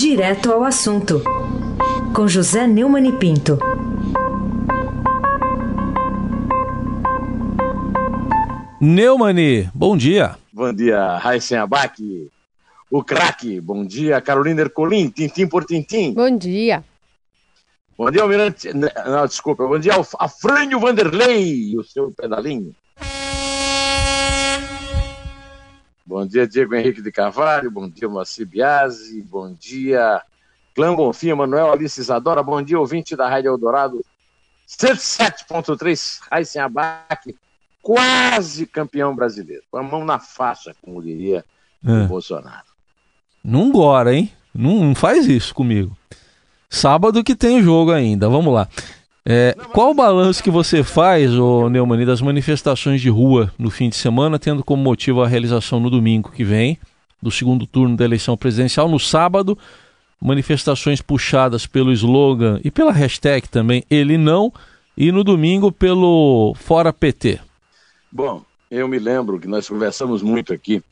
Direto 0.00 0.50
ao 0.50 0.64
assunto, 0.64 1.22
com 2.14 2.26
José 2.26 2.66
Neumann 2.66 3.06
e 3.06 3.12
Pinto. 3.12 3.58
Neumani, 8.80 9.68
bom 9.74 9.98
dia. 9.98 10.38
Bom 10.50 10.72
dia, 10.72 11.18
Raíssen 11.18 11.58
Abac, 11.58 12.30
o 12.90 13.04
craque. 13.04 13.60
Bom 13.60 13.84
dia, 13.84 14.22
Carolina 14.22 14.62
Ercolim, 14.62 15.10
tintim 15.10 15.46
por 15.46 15.66
tintim. 15.66 16.14
Bom 16.14 16.34
dia. 16.34 16.82
Bom 17.98 18.10
dia, 18.10 18.22
Almirante. 18.22 18.72
Não, 18.72 19.26
desculpa. 19.26 19.66
Bom 19.66 19.78
dia, 19.78 19.92
Afrânio 20.18 20.80
Vanderlei, 20.80 21.76
o 21.76 21.84
seu 21.84 22.10
pedalinho. 22.10 22.74
Bom 26.10 26.26
dia, 26.26 26.44
Diego 26.44 26.74
Henrique 26.74 27.00
de 27.00 27.12
Carvalho. 27.12 27.70
Bom 27.70 27.88
dia, 27.88 28.08
Moacir 28.08 28.44
Biasi. 28.44 29.22
Bom 29.22 29.54
dia, 29.54 30.20
Clã 30.74 30.92
Bonfim, 30.92 31.32
Manuel 31.34 31.70
Alice 31.70 32.00
Isadora. 32.00 32.42
Bom 32.42 32.60
dia, 32.60 32.80
ouvinte 32.80 33.14
da 33.14 33.28
Rádio 33.28 33.50
Eldorado 33.50 34.04
107.3, 34.68 36.18
Raíssen 36.28 36.62
Abac, 36.62 37.32
quase 37.80 38.66
campeão 38.66 39.14
brasileiro. 39.14 39.62
Com 39.70 39.78
a 39.78 39.84
mão 39.84 40.04
na 40.04 40.18
faixa, 40.18 40.74
como 40.82 41.00
diria 41.00 41.44
é. 41.86 41.92
o 41.92 42.08
Bolsonaro. 42.08 42.66
Não 43.44 43.70
gora, 43.70 44.12
hein? 44.12 44.32
Não, 44.52 44.86
não 44.86 44.94
faz 44.96 45.28
isso 45.28 45.54
comigo. 45.54 45.96
Sábado 46.68 47.22
que 47.22 47.36
tem 47.36 47.62
jogo 47.62 47.92
ainda, 47.92 48.28
vamos 48.28 48.52
lá. 48.52 48.68
É, 49.24 49.54
qual 49.72 49.90
o 49.90 49.94
balanço 49.94 50.42
que 50.42 50.50
você 50.50 50.82
faz, 50.82 51.34
ô 51.34 51.68
Neumani, 51.68 52.06
das 52.06 52.22
manifestações 52.22 53.00
de 53.00 53.10
rua 53.10 53.52
no 53.58 53.70
fim 53.70 53.88
de 53.88 53.96
semana, 53.96 54.38
tendo 54.38 54.64
como 54.64 54.82
motivo 54.82 55.22
a 55.22 55.28
realização 55.28 55.78
no 55.78 55.90
domingo 55.90 56.32
que 56.32 56.42
vem, 56.42 56.78
do 57.20 57.30
segundo 57.30 57.66
turno 57.66 57.96
da 57.96 58.04
eleição 58.04 58.36
presidencial, 58.36 58.88
no 58.88 58.98
sábado, 58.98 59.58
manifestações 60.20 61.02
puxadas 61.02 61.66
pelo 61.66 61.92
slogan 61.92 62.60
e 62.64 62.70
pela 62.70 62.92
hashtag 62.92 63.48
também, 63.48 63.84
ele 63.90 64.16
não, 64.16 64.52
e 64.96 65.12
no 65.12 65.22
domingo 65.22 65.70
pelo 65.70 66.54
Fora 66.56 66.92
PT? 66.92 67.40
Bom, 68.10 68.42
eu 68.70 68.88
me 68.88 68.98
lembro 68.98 69.38
que 69.38 69.46
nós 69.46 69.68
conversamos 69.68 70.22
muito 70.22 70.52
aqui 70.52 70.82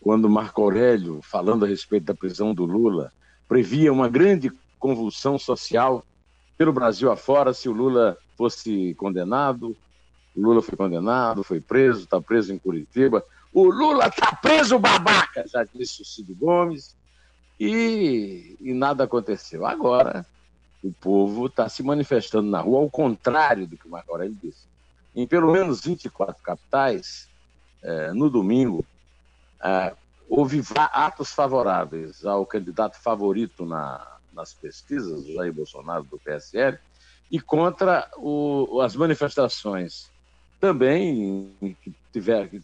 quando 0.00 0.28
Marco 0.28 0.60
Aurélio, 0.60 1.20
falando 1.22 1.64
a 1.64 1.68
respeito 1.68 2.04
da 2.04 2.14
prisão 2.14 2.52
do 2.52 2.64
Lula, 2.64 3.10
previa 3.48 3.92
uma 3.92 4.08
grande 4.08 4.52
convulsão 4.78 5.38
social 5.38 6.04
pelo 6.56 6.72
Brasil 6.72 7.10
afora 7.10 7.52
se 7.52 7.68
o 7.68 7.72
Lula 7.72 8.16
fosse 8.36 8.94
condenado. 8.94 9.76
O 10.36 10.40
Lula 10.40 10.62
foi 10.62 10.76
condenado, 10.76 11.44
foi 11.44 11.60
preso, 11.60 12.04
está 12.04 12.20
preso 12.20 12.52
em 12.52 12.58
Curitiba. 12.58 13.24
O 13.52 13.64
Lula 13.64 14.08
está 14.08 14.34
preso, 14.34 14.78
babaca, 14.78 15.46
já 15.46 15.64
disse 15.64 16.02
o 16.02 16.04
Cid 16.04 16.34
Gomes. 16.34 16.96
E, 17.58 18.56
e 18.60 18.72
nada 18.74 19.04
aconteceu. 19.04 19.64
Agora, 19.64 20.26
o 20.82 20.92
povo 20.92 21.46
está 21.46 21.68
se 21.68 21.82
manifestando 21.82 22.50
na 22.50 22.60
rua, 22.60 22.80
ao 22.80 22.90
contrário 22.90 23.66
do 23.66 23.76
que 23.76 23.86
o 23.86 23.90
Marco 23.90 24.12
Aurélio 24.12 24.36
disse. 24.42 24.66
Em 25.14 25.26
pelo 25.26 25.52
menos 25.52 25.80
24 25.80 26.42
capitais, 26.42 27.28
eh, 27.82 28.12
no 28.12 28.28
domingo, 28.28 28.84
eh, 29.62 29.94
houve 30.28 30.62
atos 30.76 31.32
favoráveis 31.32 32.26
ao 32.26 32.44
candidato 32.44 33.00
favorito 33.00 33.64
na, 33.64 34.13
nas 34.34 34.52
pesquisas, 34.52 35.26
Jair 35.26 35.52
Bolsonaro 35.52 36.04
do 36.04 36.18
PSL, 36.18 36.78
e 37.30 37.40
contra 37.40 38.10
o, 38.16 38.80
as 38.80 38.94
manifestações 38.94 40.10
também 40.60 41.54
que, 41.82 41.94
tiver, 42.12 42.48
que 42.48 42.60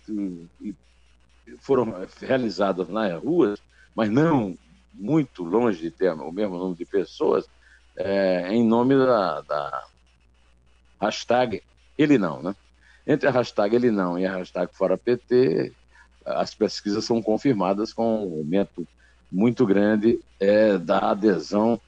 foram 1.59 1.95
realizadas 2.21 2.89
nas 2.89 3.23
ruas, 3.23 3.61
mas 3.95 4.11
não 4.11 4.57
muito 4.93 5.43
longe 5.45 5.81
de 5.81 5.91
ter 5.91 6.13
o 6.13 6.33
mesmo 6.33 6.57
número 6.57 6.77
de 6.77 6.85
pessoas, 6.85 7.49
é, 7.97 8.53
em 8.53 8.67
nome 8.67 8.97
da, 8.97 9.41
da 9.43 9.85
hashtag 11.01 11.63
ele 11.99 12.19
não, 12.19 12.43
né? 12.43 12.55
Entre 13.07 13.29
a 13.29 13.33
hashtag 13.33 13.75
ele 13.75 13.91
não 13.91 14.19
e 14.19 14.27
a 14.27 14.37
hashtag 14.37 14.75
fora 14.75 14.97
PT, 14.97 15.73
as 16.25 16.55
pesquisas 16.55 17.05
são 17.05 17.23
confirmadas 17.23 17.93
com 17.93 18.05
um 18.05 18.39
aumento 18.39 18.87
muito 19.31 19.67
grande 19.67 20.21
é, 20.39 20.77
da 20.79 21.11
adesão 21.11 21.81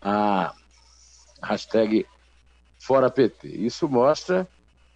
à 0.00 0.54
hashtag 1.42 2.06
Fora 2.78 3.10
PT. 3.10 3.48
Isso 3.48 3.88
mostra 3.88 4.46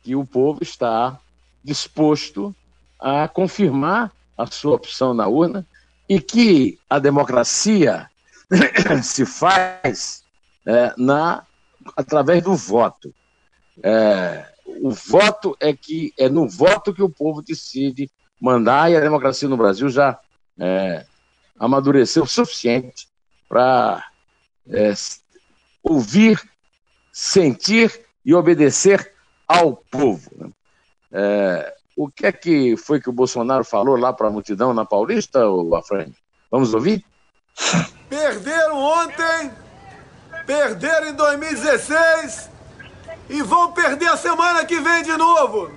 que 0.03 0.15
o 0.15 0.27
povo 0.27 0.63
está 0.63 1.19
disposto 1.65 2.55
a 2.99 3.27
confirmar 3.29 4.13
a 4.37 4.47
sua 4.47 4.75
opção 4.75 5.15
na 5.15 5.27
urna 5.27 5.67
e 6.09 6.21
que 6.21 6.79
a 6.89 6.99
democracia 6.99 8.11
se 9.03 9.25
faz 9.25 10.23
é, 10.67 10.93
na, 10.97 11.45
através 11.97 12.43
do 12.43 12.55
voto. 12.55 13.15
É, 13.83 14.47
o 14.83 14.91
voto 14.91 15.57
é 15.61 15.73
que 15.73 16.13
é 16.19 16.29
no 16.29 16.49
voto 16.49 16.93
que 16.93 17.03
o 17.03 17.09
povo 17.09 17.43
decide 17.43 18.11
mandar 18.41 18.91
e 18.91 18.97
a 18.97 19.01
democracia 19.01 19.49
no 19.49 19.57
Brasil 19.57 19.89
já 19.89 20.19
é, 20.59 21.07
amadureceu 21.59 22.25
o 22.25 22.29
suficiente 22.29 23.09
para 23.49 24.05
é, 24.71 24.93
ouvir, 25.83 26.41
sentir 27.13 28.05
e 28.25 28.35
obedecer 28.35 29.13
ao 29.47 29.75
povo. 29.75 30.31
Né? 30.37 30.51
É, 31.13 31.75
o 31.97 32.09
que 32.09 32.27
é 32.27 32.33
que 32.33 32.77
foi 32.77 33.01
que 33.01 33.09
o 33.09 33.13
Bolsonaro 33.13 33.65
falou 33.65 33.97
lá 33.97 34.13
para 34.13 34.29
a 34.29 34.31
multidão 34.31 34.73
na 34.75 34.85
Paulista, 34.85 35.41
Afrânio? 35.77 36.15
Vamos 36.51 36.75
ouvir? 36.75 37.05
Perderam 38.09 38.77
ontem, 38.77 39.51
perderam 40.47 41.09
em 41.09 41.15
2016 41.15 42.51
e 43.29 43.43
vão 43.43 43.73
perder 43.73 44.09
a 44.09 44.17
semana 44.17 44.65
que 44.65 44.81
vem 44.81 45.03
de 45.03 45.17
novo. 45.17 45.73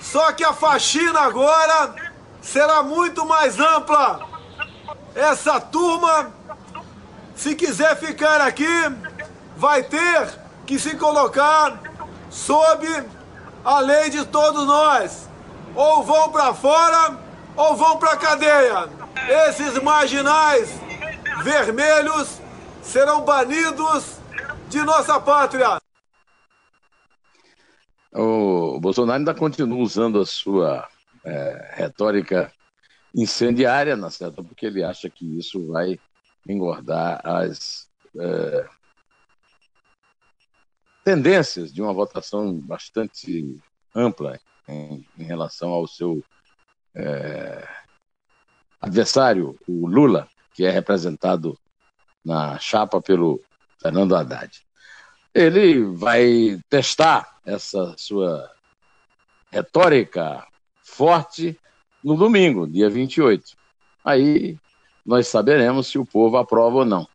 Só 0.00 0.32
que 0.32 0.44
a 0.44 0.52
faxina 0.52 1.20
agora 1.20 1.94
será 2.40 2.82
muito 2.82 3.26
mais 3.26 3.58
ampla. 3.58 4.27
Essa 5.14 5.60
turma, 5.60 6.32
se 7.34 7.54
quiser 7.54 7.96
ficar 7.96 8.40
aqui, 8.40 8.66
vai 9.56 9.82
ter 9.82 10.28
que 10.66 10.78
se 10.78 10.96
colocar 10.96 11.80
sob 12.30 12.86
a 13.64 13.80
lei 13.80 14.10
de 14.10 14.24
todos 14.26 14.66
nós. 14.66 15.28
Ou 15.74 16.02
vão 16.02 16.30
para 16.30 16.54
fora 16.54 17.18
ou 17.56 17.76
vão 17.76 17.98
para 17.98 18.16
cadeia. 18.16 18.88
Esses 19.48 19.82
marginais 19.82 20.80
vermelhos 21.42 22.40
serão 22.82 23.22
banidos 23.22 24.18
de 24.68 24.82
nossa 24.82 25.20
pátria. 25.20 25.80
O 28.12 28.78
Bolsonaro 28.80 29.18
ainda 29.18 29.34
continua 29.34 29.78
usando 29.78 30.20
a 30.20 30.26
sua 30.26 30.88
é, 31.24 31.74
retórica 31.74 32.52
incendiária, 33.14 33.96
na 33.96 34.10
certa, 34.10 34.42
porque 34.42 34.66
ele 34.66 34.82
acha 34.82 35.08
que 35.08 35.38
isso 35.38 35.66
vai 35.68 35.98
engordar 36.46 37.20
as 37.24 37.88
é, 38.18 38.68
tendências 41.04 41.72
de 41.72 41.80
uma 41.82 41.92
votação 41.92 42.58
bastante 42.60 43.58
ampla 43.94 44.38
em, 44.66 45.06
em 45.18 45.24
relação 45.24 45.70
ao 45.70 45.86
seu 45.86 46.22
é, 46.94 47.66
adversário, 48.80 49.58
o 49.66 49.86
Lula, 49.86 50.28
que 50.54 50.64
é 50.64 50.70
representado 50.70 51.58
na 52.24 52.58
chapa 52.58 53.00
pelo 53.00 53.42
Fernando 53.80 54.14
Haddad. 54.14 54.66
Ele 55.32 55.84
vai 55.84 56.60
testar 56.68 57.38
essa 57.44 57.94
sua 57.96 58.50
retórica 59.50 60.46
forte 60.82 61.58
no 62.02 62.16
domingo, 62.16 62.66
dia 62.66 62.88
28. 62.88 63.56
Aí 64.04 64.56
nós 65.04 65.26
saberemos 65.28 65.86
se 65.86 65.98
o 65.98 66.04
povo 66.04 66.36
aprova 66.36 66.78
ou 66.78 66.84
não. 66.84 67.06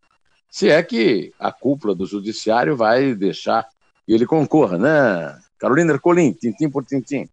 Se 0.49 0.69
é 0.69 0.81
que 0.83 1.33
a 1.39 1.51
cúpula 1.51 1.95
do 1.95 2.05
judiciário 2.05 2.75
vai 2.75 3.15
deixar 3.15 3.67
que 4.05 4.13
ele 4.13 4.25
concorra, 4.25 4.77
né? 4.77 5.39
Carolina 5.57 5.93
Ercolim, 5.93 6.33
tintim 6.33 6.69
por 6.69 6.85
tintim. 6.85 7.27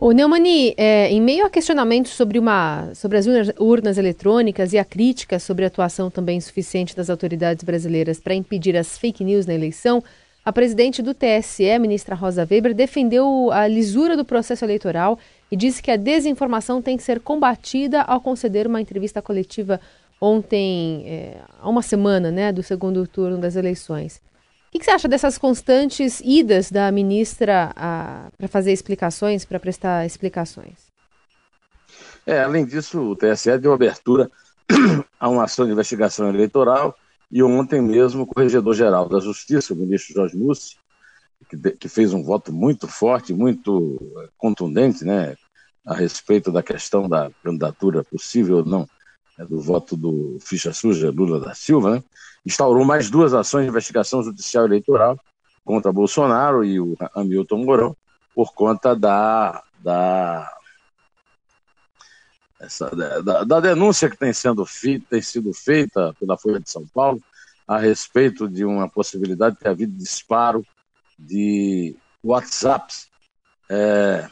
O 0.00 0.12
Neumani, 0.12 0.74
é, 0.76 1.10
em 1.10 1.20
meio 1.20 1.44
a 1.44 1.50
questionamentos 1.50 2.12
sobre, 2.12 2.38
uma, 2.38 2.94
sobre 2.94 3.18
as 3.18 3.26
urnas 3.58 3.98
eletrônicas 3.98 4.72
e 4.72 4.78
a 4.78 4.84
crítica 4.84 5.40
sobre 5.40 5.64
a 5.64 5.68
atuação 5.68 6.08
também 6.08 6.38
insuficiente 6.38 6.94
das 6.94 7.10
autoridades 7.10 7.64
brasileiras 7.64 8.20
para 8.20 8.34
impedir 8.34 8.76
as 8.76 8.96
fake 8.96 9.24
news 9.24 9.44
na 9.44 9.54
eleição, 9.54 10.02
a 10.44 10.52
presidente 10.52 11.02
do 11.02 11.12
TSE, 11.12 11.78
ministra 11.80 12.14
Rosa 12.14 12.46
Weber, 12.48 12.74
defendeu 12.74 13.50
a 13.52 13.66
lisura 13.66 14.16
do 14.16 14.24
processo 14.24 14.64
eleitoral 14.64 15.18
e 15.50 15.56
disse 15.56 15.82
que 15.82 15.90
a 15.90 15.96
desinformação 15.96 16.82
tem 16.82 16.96
que 16.96 17.02
ser 17.02 17.20
combatida 17.20 18.02
ao 18.02 18.20
conceder 18.20 18.66
uma 18.66 18.80
entrevista 18.80 19.22
coletiva 19.22 19.80
ontem, 20.20 21.04
é, 21.06 21.40
há 21.60 21.68
uma 21.68 21.82
semana, 21.82 22.30
né, 22.30 22.52
do 22.52 22.62
segundo 22.62 23.06
turno 23.06 23.38
das 23.38 23.56
eleições. 23.56 24.20
O 24.68 24.70
que, 24.72 24.80
que 24.80 24.84
você 24.84 24.90
acha 24.90 25.08
dessas 25.08 25.38
constantes 25.38 26.20
idas 26.20 26.70
da 26.70 26.92
ministra 26.92 27.72
para 28.36 28.48
fazer 28.48 28.72
explicações, 28.72 29.44
para 29.44 29.58
prestar 29.58 30.04
explicações? 30.04 30.88
É, 32.26 32.42
além 32.42 32.66
disso, 32.66 33.00
o 33.00 33.16
TSE 33.16 33.56
deu 33.56 33.72
abertura 33.72 34.30
a 35.18 35.28
uma 35.30 35.44
ação 35.44 35.64
de 35.64 35.72
investigação 35.72 36.28
eleitoral 36.28 36.94
e 37.32 37.42
ontem 37.42 37.80
mesmo 37.80 38.22
o 38.22 38.26
Corregedor-Geral 38.26 39.08
da 39.08 39.20
Justiça, 39.20 39.72
o 39.72 39.76
ministro 39.76 40.14
Jorge 40.14 40.36
Mussi, 40.36 40.76
que, 41.48 41.56
que, 41.72 41.88
fez 41.88 42.12
um 42.12 42.22
voto 42.22 42.52
muito 42.52 42.88
forte, 42.88 43.32
muito 43.32 43.98
eh, 44.18 44.28
contundente, 44.36 45.04
né, 45.04 45.36
a 45.86 45.94
respeito 45.94 46.50
da 46.50 46.62
questão 46.62 47.08
da 47.08 47.30
candidatura 47.42 48.04
possível 48.04 48.58
ou 48.58 48.64
não 48.64 48.88
né, 49.36 49.44
do 49.46 49.60
voto 49.60 49.96
do 49.96 50.38
ficha 50.40 50.72
suja 50.72 51.10
Lula 51.10 51.40
da 51.40 51.54
Silva, 51.54 51.96
né, 51.96 52.04
instaurou 52.44 52.84
mais 52.84 53.08
duas 53.08 53.34
ações 53.34 53.64
de 53.64 53.70
investigação 53.70 54.22
judicial 54.22 54.64
eleitoral 54.66 55.18
contra 55.64 55.92
Bolsonaro 55.92 56.64
e 56.64 56.80
o 56.80 56.96
Hamilton 57.14 57.64
Mourão 57.64 57.96
por 58.34 58.52
conta 58.54 58.94
da, 58.94 59.62
da 59.80 60.50
essa, 62.60 62.90
da, 63.22 63.44
da, 63.44 63.60
denúncia 63.60 64.10
que 64.10 64.16
tem, 64.16 64.32
sendo 64.32 64.64
feita, 64.64 65.06
tem 65.10 65.22
sido 65.22 65.52
feita 65.52 66.14
pela 66.18 66.36
Folha 66.36 66.58
de 66.58 66.70
São 66.70 66.86
Paulo 66.86 67.20
a 67.66 67.78
respeito 67.78 68.48
de 68.48 68.64
uma 68.64 68.88
possibilidade 68.88 69.56
de 69.56 69.60
ter 69.60 69.68
havido 69.68 69.92
disparo 69.92 70.64
de 71.18 71.96
WhatsApps 72.22 73.08
é, 73.68 74.28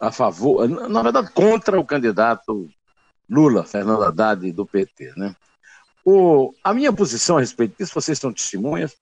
a 0.00 0.12
favor, 0.12 0.68
na 0.68 1.02
verdade, 1.02 1.32
contra 1.32 1.80
o 1.80 1.84
candidato 1.84 2.68
Lula, 3.28 3.64
Fernando 3.64 4.04
Haddad, 4.04 4.52
do 4.52 4.66
PT. 4.66 5.12
Né? 5.16 5.34
O, 6.04 6.52
a 6.62 6.74
minha 6.74 6.92
posição 6.92 7.36
a 7.36 7.40
respeito 7.40 7.76
disso, 7.78 7.94
vocês 7.94 8.18
são 8.18 8.32
testemunhas, 8.32 8.96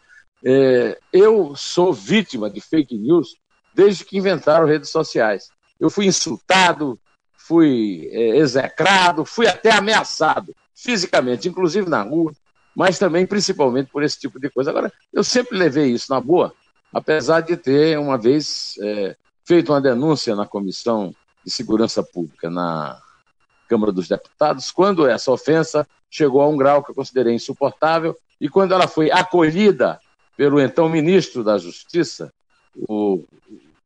é, 0.45 0.99
eu 1.13 1.55
sou 1.57 1.93
vítima 1.93 2.51
de 2.51 2.61
fake 2.61 2.97
news 2.97 3.37
desde 3.75 4.05
que 4.05 4.19
inventaram 4.19 4.67
redes 4.67 4.91
sociais. 4.91 5.51
Eu 5.81 5.91
fui 5.91 6.07
insultado, 6.07 6.99
fui 7.37 8.09
é, 8.13 8.37
execrado, 8.37 9.25
fui 9.25 9.47
até 9.47 9.73
ameaçado 9.73 10.55
fisicamente, 10.75 11.49
inclusive 11.49 11.89
na 11.89 12.03
rua, 12.03 12.33
mas 12.75 12.99
também 12.99 13.27
principalmente 13.27 13.91
por 13.91 14.03
esse 14.03 14.19
tipo 14.19 14.41
de 14.41 14.51
coisa. 14.51 14.71
Agora, 14.71 14.93
eu 15.13 15.23
sempre 15.23 15.57
levei 15.57 15.93
isso 15.93 16.13
na 16.13 16.21
boa, 16.21 16.53
apesar 16.93 17.41
de 17.41 17.57
ter 17.57 17.99
uma 17.99 18.19
vez 18.19 18.75
é, 18.83 19.17
feito 19.45 19.73
uma 19.73 19.81
denúncia 19.81 20.35
na 20.35 20.47
Comissão 20.47 21.15
de 21.45 21.51
Segurança 21.51 22.03
Pública 22.03 22.51
na 22.51 22.99
Câmara 23.69 23.93
dos 23.93 24.09
Deputados, 24.09 24.71
quando 24.71 25.07
essa 25.07 25.31
ofensa 25.31 25.87
chegou 26.11 26.41
a 26.41 26.49
um 26.49 26.57
grau 26.57 26.83
que 26.83 26.91
eu 26.91 26.95
considerei 26.95 27.35
insuportável, 27.35 28.17
e 28.41 28.49
quando 28.49 28.73
ela 28.73 28.87
foi 28.87 29.11
acolhida 29.11 30.01
pelo 30.37 30.61
então 30.61 30.89
ministro 30.89 31.45
da 31.45 31.59
Justiça, 31.59 32.33
o 32.89 33.23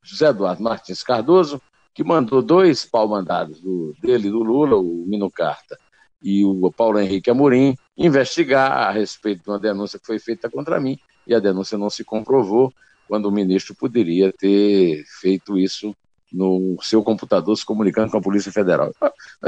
José 0.02 0.28
Eduardo 0.28 0.62
Martins 0.62 1.02
Cardoso, 1.02 1.60
que 1.94 2.02
mandou 2.02 2.40
dois 2.40 2.84
pau-mandados 2.84 3.60
do, 3.60 3.94
dele, 4.00 4.30
do 4.30 4.42
Lula, 4.42 4.76
o 4.76 5.04
Mino 5.06 5.30
Carta 5.30 5.78
e 6.22 6.44
o 6.44 6.70
Paulo 6.72 6.98
Henrique 6.98 7.30
Amorim, 7.30 7.76
investigar 7.96 8.72
a 8.72 8.90
respeito 8.90 9.44
de 9.44 9.50
uma 9.50 9.58
denúncia 9.58 9.98
que 9.98 10.06
foi 10.06 10.18
feita 10.18 10.50
contra 10.50 10.80
mim, 10.80 10.98
e 11.26 11.34
a 11.34 11.38
denúncia 11.38 11.78
não 11.78 11.90
se 11.90 12.04
comprovou, 12.04 12.72
quando 13.06 13.26
o 13.26 13.32
ministro 13.32 13.74
poderia 13.74 14.32
ter 14.32 15.04
feito 15.20 15.58
isso 15.58 15.96
no 16.32 16.76
seu 16.82 17.02
computador, 17.02 17.56
se 17.56 17.64
comunicando 17.64 18.10
com 18.10 18.18
a 18.18 18.22
Polícia 18.22 18.52
Federal. 18.52 18.92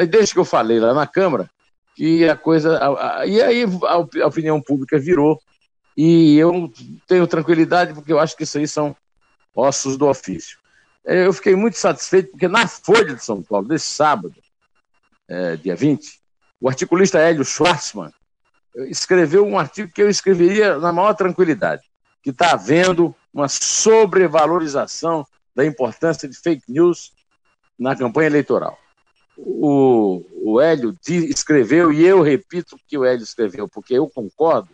Desde 0.09 0.33
que 0.33 0.41
eu 0.41 0.45
falei 0.45 0.81
lá 0.81 0.95
na 0.95 1.07
Câmara, 1.07 1.51
que 1.95 2.27
a 2.27 2.37
coisa. 2.37 2.81
E 3.27 3.43
aí 3.43 3.65
a, 3.65 4.25
a 4.25 4.27
opinião 4.27 4.61
pública 4.63 4.99
virou, 4.99 5.39
e 5.97 6.39
eu 6.39 6.73
tenho 7.07 7.27
tranquilidade, 7.27 7.93
porque 7.93 8.13
eu 8.13 8.19
acho 8.19 8.37
que 8.37 8.45
isso 8.45 8.57
aí 8.57 8.67
são 8.67 8.97
ossos 9.55 9.97
do 9.97 10.07
ofício. 10.07 10.59
É, 11.05 11.27
eu 11.27 11.33
fiquei 11.33 11.55
muito 11.55 11.77
satisfeito, 11.77 12.31
porque 12.31 12.49
na 12.49 12.67
Folha 12.67 13.15
de 13.15 13.25
São 13.25 13.43
Paulo, 13.43 13.69
desse 13.69 13.87
sábado, 13.87 14.35
é, 15.29 15.57
dia 15.57 15.77
20, 15.77 16.20
o 16.61 16.69
articulista 16.69 17.19
Hélio 17.19 17.45
Schwarzman 17.45 18.13
escreveu 18.89 19.47
um 19.47 19.59
artigo 19.59 19.91
que 19.93 20.03
eu 20.03 20.09
escreveria 20.09 20.79
na 20.79 20.93
maior 20.93 21.15
tranquilidade, 21.15 21.83
que 22.23 22.31
está 22.31 22.53
havendo 22.53 23.15
uma 23.33 23.49
sobrevalorização 23.49 25.27
da 25.55 25.65
importância 25.65 26.29
de 26.29 26.37
fake 26.37 26.65
news 26.69 27.13
na 27.79 27.97
campanha 27.97 28.27
eleitoral. 28.27 28.79
O, 29.37 30.23
o 30.43 30.61
Hélio 30.61 30.95
escreveu, 31.09 31.93
e 31.93 32.05
eu 32.05 32.21
repito 32.21 32.77
o 32.77 32.81
que 32.87 32.99
o 32.99 33.05
Hélio 33.05 33.23
escreveu, 33.23 33.67
porque 33.67 33.95
eu 33.95 34.09
concordo, 34.09 34.69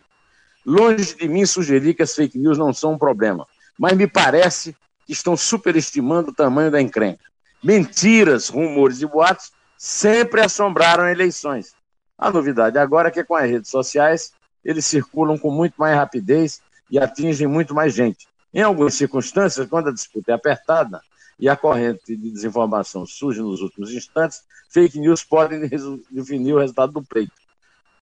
longe 0.65 1.15
de 1.15 1.27
mim 1.27 1.45
sugerir 1.45 1.93
que 1.93 2.03
as 2.03 2.13
fake 2.13 2.37
news 2.37 2.57
não 2.57 2.73
são 2.73 2.93
um 2.93 2.97
problema, 2.97 3.47
mas 3.79 3.95
me 3.95 4.07
parece 4.07 4.75
estão 5.07 5.37
superestimando 5.37 6.31
o 6.31 6.35
tamanho 6.35 6.69
da 6.69 6.81
encrenca. 6.81 7.23
Mentiras, 7.63 8.49
rumores 8.49 9.01
e 9.01 9.05
boatos 9.05 9.51
sempre 9.77 10.41
assombraram 10.41 11.07
eleições. 11.07 11.76
A 12.17 12.31
novidade 12.31 12.77
agora 12.77 13.09
é 13.09 13.11
que 13.11 13.23
com 13.23 13.35
as 13.35 13.49
redes 13.49 13.69
sociais 13.69 14.33
eles 14.63 14.85
circulam 14.85 15.37
com 15.37 15.51
muito 15.51 15.75
mais 15.77 15.95
rapidez 15.95 16.61
e 16.89 16.97
atingem 16.97 17.47
muito 17.47 17.73
mais 17.73 17.93
gente. 17.93 18.27
Em 18.53 18.61
algumas 18.61 18.95
circunstâncias, 18.95 19.67
quando 19.67 19.89
a 19.89 19.93
disputa 19.93 20.31
é 20.31 20.35
apertada 20.35 21.01
e 21.39 21.47
a 21.47 21.55
corrente 21.55 22.15
de 22.15 22.31
desinformação 22.31 23.05
surge 23.05 23.41
nos 23.41 23.61
últimos 23.61 23.91
instantes, 23.91 24.41
fake 24.69 24.99
news 24.99 25.23
podem 25.23 25.69
definir 26.09 26.53
o 26.53 26.59
resultado 26.59 26.93
do 26.93 27.03
pleito. 27.03 27.33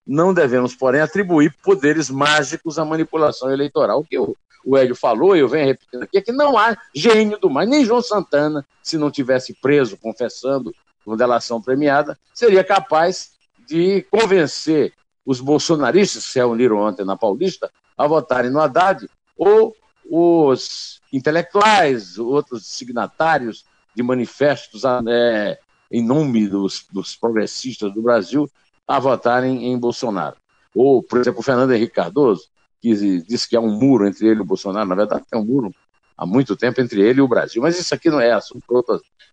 Não 0.08 0.34
devemos, 0.34 0.76
porém, 0.76 1.02
atribuir 1.02 1.54
poderes 1.64 2.10
mágicos 2.10 2.80
à 2.80 2.86
manipulação 2.86 3.52
eleitoral, 3.52 4.04
que 4.04 4.18
o 4.18 4.36
o 4.66 4.76
Hélio 4.76 4.96
falou, 4.96 5.36
eu 5.36 5.48
venho 5.48 5.68
repetindo 5.68 6.04
aqui, 6.04 6.18
é 6.18 6.22
que 6.22 6.32
não 6.32 6.58
há 6.58 6.76
gênio 6.94 7.38
do 7.38 7.50
mais. 7.50 7.70
Nem 7.70 7.86
João 7.86 8.02
Santana, 8.02 8.66
se 8.82 8.98
não 8.98 9.12
tivesse 9.12 9.54
preso, 9.54 9.96
confessando, 9.96 10.74
com 11.06 11.16
delação 11.16 11.62
premiada, 11.62 12.18
seria 12.34 12.64
capaz 12.64 13.35
de 13.68 14.04
convencer 14.04 14.94
os 15.26 15.40
bolsonaristas 15.40 16.26
que 16.26 16.34
se 16.34 16.40
reuniram 16.40 16.78
ontem 16.78 17.06
na 17.06 17.18
Paulista 17.18 17.72
a 17.98 18.08
votarem 18.08 18.52
no 18.52 18.60
Haddad, 18.60 19.10
ou 19.38 19.76
os 20.10 21.02
intelectuais, 21.12 22.18
outros 22.18 22.68
signatários 22.68 23.66
de 23.96 24.04
manifestos 24.04 24.84
é, 25.08 25.58
em 25.92 26.06
nome 26.06 26.48
dos, 26.48 26.86
dos 26.92 27.16
progressistas 27.16 27.94
do 27.94 28.02
Brasil 28.02 28.50
a 28.88 29.00
votarem 29.00 29.66
em 29.72 29.80
Bolsonaro. 29.80 30.36
Ou, 30.76 31.02
por 31.02 31.20
exemplo, 31.20 31.40
o 31.40 31.44
Fernando 31.44 31.74
Henrique 31.74 31.96
Cardoso, 31.96 32.50
que 32.82 32.94
diz 33.22 33.46
que 33.46 33.56
há 33.56 33.60
um 33.60 33.72
muro 33.72 34.06
entre 34.06 34.28
ele 34.28 34.40
e 34.40 34.42
o 34.42 34.46
Bolsonaro. 34.46 34.88
Na 34.88 34.96
verdade, 34.96 35.26
tem 35.30 35.40
um 35.40 35.46
muro 35.46 35.74
há 36.18 36.26
muito 36.26 36.56
tempo 36.56 36.82
entre 36.82 37.02
ele 37.02 37.20
e 37.20 37.22
o 37.22 37.28
Brasil. 37.28 37.62
Mas 37.62 37.80
isso 37.80 37.96
aqui 37.96 38.10
não 38.10 38.20
é 38.20 38.32
assunto 38.32 38.64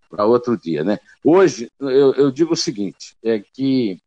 para 0.08 0.24
outro 0.24 0.56
dia. 0.56 0.84
Né? 0.84 0.98
Hoje, 1.22 1.70
eu, 1.80 2.14
eu, 2.14 2.30
digo 2.30 2.54
o 2.54 2.56
seguinte: 2.56 3.16
é 3.22 3.40
que 3.40 4.00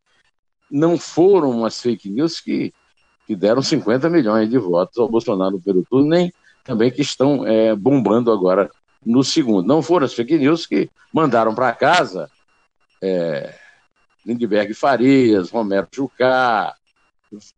não 0.69 0.97
foram 0.97 1.65
as 1.65 1.81
fake 1.81 2.09
news 2.09 2.39
que, 2.39 2.73
que 3.27 3.35
deram 3.35 3.61
50 3.61 4.09
milhões 4.09 4.49
de 4.49 4.57
votos 4.57 4.97
ao 4.97 5.09
Bolsonaro 5.09 5.59
pelo 5.59 5.83
turno, 5.83 6.09
nem 6.09 6.33
também 6.63 6.91
que 6.91 7.01
estão 7.01 7.45
é, 7.45 7.75
bombando 7.75 8.31
agora 8.31 8.69
no 9.05 9.23
segundo. 9.23 9.67
Não 9.67 9.81
foram 9.81 10.05
as 10.05 10.13
fake 10.13 10.37
news 10.37 10.65
que 10.65 10.89
mandaram 11.13 11.53
para 11.53 11.71
casa 11.73 12.29
é, 13.01 13.53
Lindbergh 14.25 14.73
Farias, 14.73 15.51
Romero 15.51 15.87
Jucá, 15.91 16.73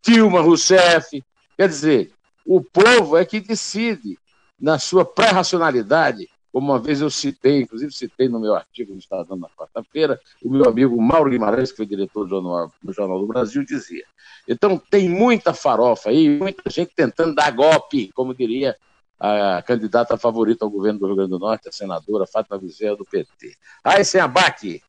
Dilma 0.02 0.42
Rousseff, 0.42 1.24
Quer 1.58 1.68
dizer, 1.68 2.14
o 2.46 2.62
povo 2.62 3.18
é 3.18 3.26
que 3.26 3.40
decide, 3.40 4.20
na 4.60 4.78
sua 4.78 5.04
pré-racionalidade, 5.04 6.30
como 6.58 6.72
uma 6.72 6.80
vez 6.80 7.02
eu 7.02 7.10
citei, 7.12 7.62
inclusive 7.62 7.92
citei 7.92 8.28
no 8.28 8.40
meu 8.40 8.56
artigo 8.56 8.92
no 8.92 8.98
Estadão 8.98 9.38
na 9.38 9.48
quarta-feira, 9.48 10.20
o 10.44 10.50
meu 10.50 10.68
amigo 10.68 11.00
Mauro 11.00 11.30
Guimarães, 11.30 11.70
que 11.70 11.78
foi 11.78 11.86
diretor 11.86 12.24
do 12.24 12.30
Jornal, 12.32 12.74
do 12.82 12.92
Jornal 12.92 13.20
do 13.20 13.28
Brasil, 13.28 13.64
dizia. 13.64 14.04
Então 14.48 14.82
tem 14.90 15.08
muita 15.08 15.54
farofa 15.54 16.10
aí, 16.10 16.28
muita 16.28 16.68
gente 16.72 16.96
tentando 16.96 17.36
dar 17.36 17.52
golpe, 17.52 18.12
como 18.16 18.34
diria 18.34 18.76
a 19.20 19.62
candidata 19.62 20.18
favorita 20.18 20.66
ao 20.66 20.72
governo 20.72 20.98
do 20.98 21.06
Rio 21.06 21.16
Grande 21.16 21.30
do 21.30 21.38
Norte, 21.38 21.70
a 21.70 21.72
senadora 21.72 22.26
Fátima 22.26 22.58
Bezerra, 22.58 22.96
do 22.96 23.06
PT. 23.06 23.56
Aí 23.84 24.04
sem 24.04 24.20
abaque, 24.20 24.82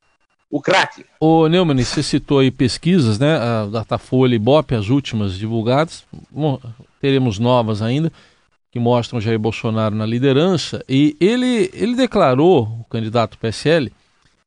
o 0.51 0.63
craque. 0.63 1.05
Ô 1.21 1.49
Neumann, 1.49 1.85
você 1.85 2.03
citou 2.03 2.39
aí 2.39 2.51
pesquisas, 2.51 3.19
né? 3.19 3.37
A 3.37 3.67
Datafolha 3.67 4.35
e 4.35 4.39
Bop, 4.39 4.75
as 4.75 4.89
últimas 4.89 5.37
divulgadas. 5.37 6.07
Bom, 6.31 6.59
teremos 6.99 7.39
novas 7.39 7.83
ainda, 7.83 8.11
que 8.79 8.81
mostram 8.81 9.21
Jair 9.21 9.39
Bolsonaro 9.39 9.95
na 9.95 10.07
liderança. 10.07 10.83
E 10.89 11.17
ele, 11.21 11.69
ele 11.75 11.97
declarou, 11.97 12.63
o 12.63 12.85
candidato 12.89 13.37
PSL, 13.37 13.93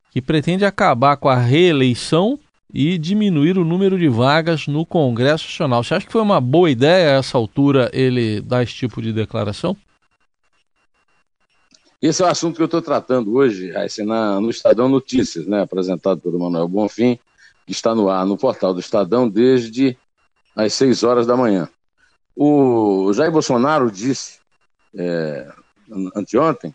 que 0.10 0.22
pretende 0.22 0.64
acabar 0.64 1.18
com 1.18 1.28
a 1.28 1.36
reeleição 1.36 2.40
e 2.74 2.98
diminuir 2.98 3.58
o 3.58 3.66
número 3.66 4.00
de 4.00 4.08
vagas 4.08 4.68
no 4.68 4.86
Congresso 4.86 5.46
Nacional. 5.48 5.84
Você 5.84 5.96
acha 5.96 6.06
que 6.06 6.12
foi 6.12 6.22
uma 6.22 6.40
boa 6.40 6.72
ideia 6.72 7.10
a 7.10 7.20
essa 7.20 7.38
altura 7.38 7.92
ele 7.94 8.40
dar 8.40 8.64
esse 8.64 8.74
tipo 8.74 9.02
de 9.02 9.12
declaração? 9.12 9.76
Esse 12.02 12.24
é 12.24 12.26
o 12.26 12.30
assunto 12.30 12.56
que 12.56 12.62
eu 12.62 12.66
estou 12.66 12.82
tratando 12.82 13.36
hoje, 13.36 13.72
na, 14.06 14.40
no 14.40 14.50
Estadão 14.50 14.88
Notícias, 14.90 15.46
né, 15.46 15.62
apresentado 15.62 16.20
pelo 16.22 16.40
Manuel 16.40 16.68
Bonfim, 16.68 17.20
que 17.66 17.74
está 17.74 17.94
no 17.94 18.10
ar 18.10 18.26
no 18.26 18.38
portal 18.38 18.74
do 18.74 18.80
Estadão 18.80 19.30
desde 19.30 19.96
as 20.56 20.74
6 20.74 21.04
horas 21.04 21.28
da 21.28 21.36
manhã. 21.36 21.70
O 22.44 23.14
Jair 23.14 23.32
Bolsonaro 23.32 23.92
disse 23.92 24.40
é, 24.98 25.48
anteontem 26.16 26.74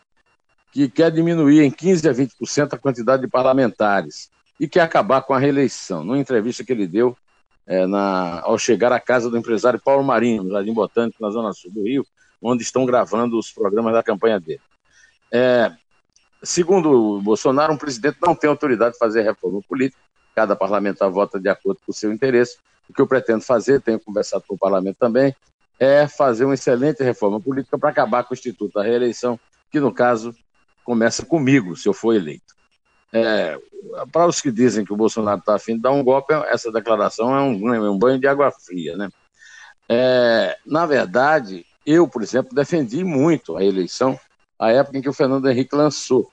que 0.71 0.89
quer 0.89 1.11
diminuir 1.11 1.61
em 1.61 1.73
15% 1.73 2.09
a 2.09 2.15
20% 2.15 2.73
a 2.73 2.79
quantidade 2.79 3.23
de 3.23 3.29
parlamentares 3.29 4.31
e 4.61 4.69
quer 4.69 4.83
acabar 4.83 5.23
com 5.23 5.35
a 5.35 5.41
reeleição. 5.41 6.05
Numa 6.05 6.21
entrevista 6.21 6.63
que 6.63 6.71
ele 6.71 6.87
deu 6.87 7.17
é, 7.67 7.85
na, 7.85 8.43
ao 8.43 8.57
chegar 8.57 8.93
à 8.93 9.01
casa 9.01 9.29
do 9.29 9.37
empresário 9.37 9.81
Paulo 9.85 10.05
Marinho, 10.05 10.45
no 10.45 10.53
Jardim 10.53 10.73
Botânico, 10.73 11.21
na 11.21 11.31
Zona 11.31 11.53
Sul 11.53 11.73
do 11.73 11.83
Rio, 11.83 12.07
onde 12.41 12.63
estão 12.63 12.87
gravando 12.87 13.37
os 13.37 13.51
programas 13.51 13.93
da 13.93 14.05
campanha 14.05 14.39
dele. 14.39 14.61
É, 15.33 15.73
segundo 16.45 17.17
o 17.17 17.21
Bolsonaro, 17.21 17.73
um 17.73 17.77
presidente 17.77 18.19
não 18.25 18.37
tem 18.37 18.49
autoridade 18.49 18.93
de 18.93 19.01
fazer 19.01 19.23
reforma 19.23 19.61
política, 19.69 20.01
cada 20.33 20.55
parlamentar 20.55 21.11
vota 21.11 21.41
de 21.41 21.49
acordo 21.49 21.81
com 21.85 21.91
o 21.91 21.95
seu 21.95 22.13
interesse. 22.13 22.57
O 22.89 22.95
que 22.95 23.03
eu 23.03 23.07
pretendo 23.09 23.43
fazer, 23.43 23.81
tenho 23.81 23.99
conversado 23.99 24.45
com 24.47 24.55
o 24.55 24.59
parlamento 24.59 24.97
também, 24.97 25.35
é 25.79 26.07
fazer 26.07 26.45
uma 26.45 26.55
excelente 26.55 27.03
reforma 27.03 27.41
política 27.41 27.79
para 27.79 27.91
acabar 27.91 28.25
com 28.25 28.33
o 28.33 28.37
Instituto 28.37 28.75
da 28.75 28.83
Reeleição, 28.83 29.39
que 29.71 29.79
no 29.79 29.93
caso 29.93 30.35
começa 30.85 31.25
comigo, 31.25 31.77
se 31.77 31.89
eu 31.89 31.93
for 31.93 32.15
eleito. 32.15 32.55
É, 33.13 33.59
para 34.13 34.27
os 34.27 34.41
que 34.41 34.51
dizem 34.51 34.85
que 34.85 34.93
o 34.93 34.97
Bolsonaro 34.97 35.41
está 35.41 35.55
afim 35.55 35.75
de 35.77 35.83
dar 35.83 35.93
um 35.93 36.03
golpe, 36.03 36.33
essa 36.49 36.71
declaração 36.71 37.35
é 37.35 37.43
um, 37.43 37.75
é 37.75 37.91
um 37.91 37.99
banho 37.99 38.19
de 38.19 38.27
água 38.27 38.51
fria. 38.51 38.97
Né? 38.97 39.09
É, 39.89 40.57
na 40.65 40.87
verdade, 40.87 41.65
eu, 41.85 42.09
por 42.09 42.23
exemplo, 42.23 42.55
defendi 42.55 43.05
muito 43.05 43.57
a 43.57 43.65
eleição 43.65 44.19
à 44.59 44.71
época 44.73 44.99
em 44.99 45.03
que 45.03 45.09
o 45.09 45.13
Fernando 45.13 45.49
Henrique 45.49 45.77
lançou. 45.77 46.31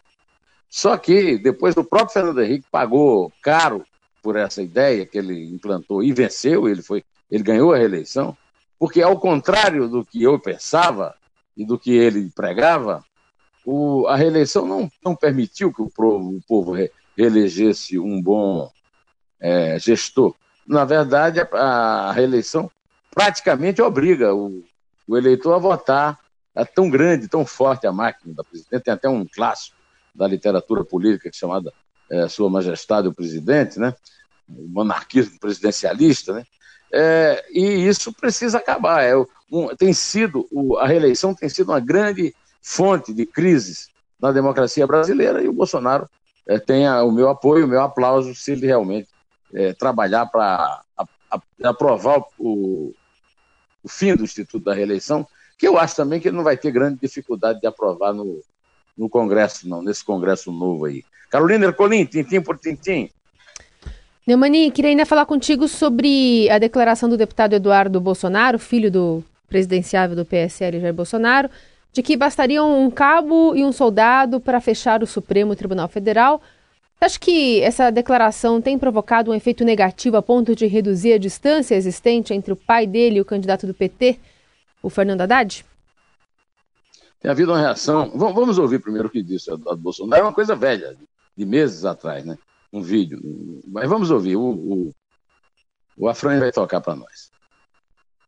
Só 0.69 0.97
que 0.97 1.37
depois 1.37 1.77
o 1.77 1.83
próprio 1.83 2.13
Fernando 2.13 2.41
Henrique 2.41 2.65
pagou 2.71 3.31
caro 3.41 3.85
por 4.23 4.35
essa 4.35 4.61
ideia 4.61 5.05
que 5.05 5.17
ele 5.17 5.53
implantou 5.53 6.01
e 6.01 6.11
venceu, 6.13 6.67
ele, 6.67 6.81
foi, 6.81 7.03
ele 7.29 7.43
ganhou 7.43 7.73
a 7.73 7.77
reeleição, 7.77 8.35
porque 8.83 9.01
ao 9.01 9.17
contrário 9.17 9.87
do 9.87 10.03
que 10.03 10.21
eu 10.21 10.37
pensava 10.37 11.15
e 11.55 11.65
do 11.65 11.79
que 11.79 11.91
ele 11.91 12.29
pregava, 12.35 13.01
o, 13.65 14.05
a 14.07 14.17
reeleição 14.17 14.65
não, 14.65 14.91
não 15.01 15.15
permitiu 15.15 15.71
que 15.71 15.81
o 15.81 15.89
povo, 15.89 16.35
o 16.35 16.41
povo 16.45 16.73
um 17.97 18.21
bom 18.21 18.69
é, 19.39 19.79
gestor. 19.79 20.35
Na 20.67 20.83
verdade, 20.83 21.39
a, 21.39 21.45
a, 21.45 22.11
reeleição 22.11 22.69
praticamente 23.09 23.81
obriga 23.81 24.35
o, 24.35 24.61
o 25.07 25.17
eleitor 25.17 25.53
a 25.53 25.59
votar. 25.59 26.19
É 26.53 26.65
tão 26.65 26.89
grande, 26.89 27.29
tão 27.29 27.45
forte 27.45 27.87
a 27.87 27.91
máquina 27.93 28.33
da 28.33 28.43
presidente. 28.43 28.83
Tem 28.83 28.93
até 28.93 29.07
um 29.07 29.25
clássico 29.25 29.77
da 30.13 30.27
literatura 30.27 30.83
política 30.83 31.29
chamada 31.31 31.71
é, 32.11 32.27
Sua 32.27 32.49
Majestade 32.49 33.07
o 33.07 33.13
Presidente, 33.13 33.79
né? 33.79 33.95
o 34.45 34.67
monarquismo 34.67 35.39
presidencialista, 35.39 36.33
né? 36.33 36.45
É, 36.95 37.43
e 37.51 37.87
isso 37.87 38.13
precisa 38.13 38.59
acabar. 38.59 39.03
É, 39.03 39.15
um, 39.51 39.75
tem 39.75 39.91
sido 39.93 40.47
a 40.79 40.87
reeleição 40.87 41.33
tem 41.33 41.49
sido 41.49 41.69
uma 41.69 41.79
grande 41.79 42.35
fonte 42.61 43.13
de 43.13 43.25
crises 43.25 43.89
na 44.21 44.31
democracia 44.31 44.85
brasileira 44.85 45.41
e 45.41 45.47
o 45.47 45.53
Bolsonaro 45.53 46.07
é, 46.47 46.59
tenha 46.59 47.03
o 47.03 47.11
meu 47.11 47.29
apoio, 47.29 47.65
o 47.65 47.67
meu 47.67 47.81
aplauso, 47.81 48.35
se 48.35 48.51
ele 48.51 48.67
realmente 48.67 49.09
é, 49.53 49.73
trabalhar 49.73 50.25
para 50.27 50.83
aprovar 51.63 52.21
o, 52.37 52.93
o, 53.83 53.89
fim 53.89 54.15
do 54.15 54.23
Instituto 54.23 54.63
da 54.63 54.73
Reeleição, 54.73 55.27
que 55.57 55.67
eu 55.67 55.77
acho 55.77 55.95
também 55.95 56.19
que 56.19 56.27
ele 56.27 56.37
não 56.37 56.43
vai 56.43 56.57
ter 56.57 56.71
grande 56.71 56.99
dificuldade 56.99 57.59
de 57.59 57.67
aprovar 57.67 58.13
no, 58.13 58.41
no 58.97 59.09
Congresso, 59.09 59.67
não, 59.67 59.81
nesse 59.81 60.03
Congresso 60.03 60.51
novo 60.51 60.85
aí. 60.85 61.03
Carolina 61.29 61.65
Ercolim, 61.65 62.05
tintim 62.05 62.41
por 62.41 62.57
tintim. 62.57 63.09
Neumani, 64.25 64.71
queria 64.71 64.89
ainda 64.89 65.05
falar 65.05 65.25
contigo 65.25 65.67
sobre 65.67 66.49
a 66.49 66.57
declaração 66.57 67.09
do 67.09 67.17
deputado 67.17 67.53
Eduardo 67.53 67.99
Bolsonaro, 67.99 68.57
filho 68.57 68.89
do 68.89 69.21
presidenciável 69.49 70.15
do 70.15 70.23
PSL 70.23 70.79
Jair 70.79 70.93
Bolsonaro, 70.93 71.49
de 71.91 72.01
que 72.01 72.15
bastariam 72.15 72.85
um 72.85 72.89
cabo 72.89 73.53
e 73.53 73.65
um 73.65 73.73
soldado 73.73 74.39
para 74.39 74.61
fechar 74.61 75.03
o 75.03 75.07
Supremo 75.07 75.57
Tribunal 75.57 75.89
Federal. 75.89 76.41
Acho 77.01 77.19
que 77.19 77.59
essa 77.59 77.91
declaração 77.91 78.61
tem 78.61 78.79
provocado 78.79 79.29
um 79.29 79.33
efeito 79.33 79.65
negativo 79.65 80.15
a 80.15 80.21
ponto 80.21 80.55
de 80.55 80.67
reduzir 80.67 81.11
a 81.11 81.17
distância 81.17 81.75
existente 81.75 82.33
entre 82.33 82.53
o 82.53 82.55
pai 82.55 82.87
dele 82.87 83.17
e 83.17 83.21
o 83.21 83.25
candidato 83.25 83.67
do 83.67 83.73
PT, 83.73 84.17
o 84.81 84.89
Fernando 84.89 85.19
Haddad? 85.19 85.65
Tem 87.19 87.29
havido 87.29 87.51
uma 87.51 87.59
reação. 87.59 88.09
Vamos 88.15 88.57
ouvir 88.57 88.79
primeiro 88.79 89.09
o 89.09 89.11
que 89.11 89.21
disse 89.21 89.51
o 89.51 89.57
Bolsonaro. 89.75 90.21
É 90.21 90.25
uma 90.25 90.33
coisa 90.33 90.55
velha, 90.55 90.95
de 91.35 91.45
meses 91.45 91.83
atrás, 91.83 92.23
né? 92.23 92.37
Um 92.73 92.81
vídeo. 92.81 93.19
Mas 93.67 93.87
vamos 93.87 94.09
ouvir. 94.09 94.35
O, 94.35 94.41
o, 94.41 94.91
o 95.95 96.11
vai 96.11 96.51
tocar 96.51 96.81
para 96.81 96.95
nós. 96.95 97.31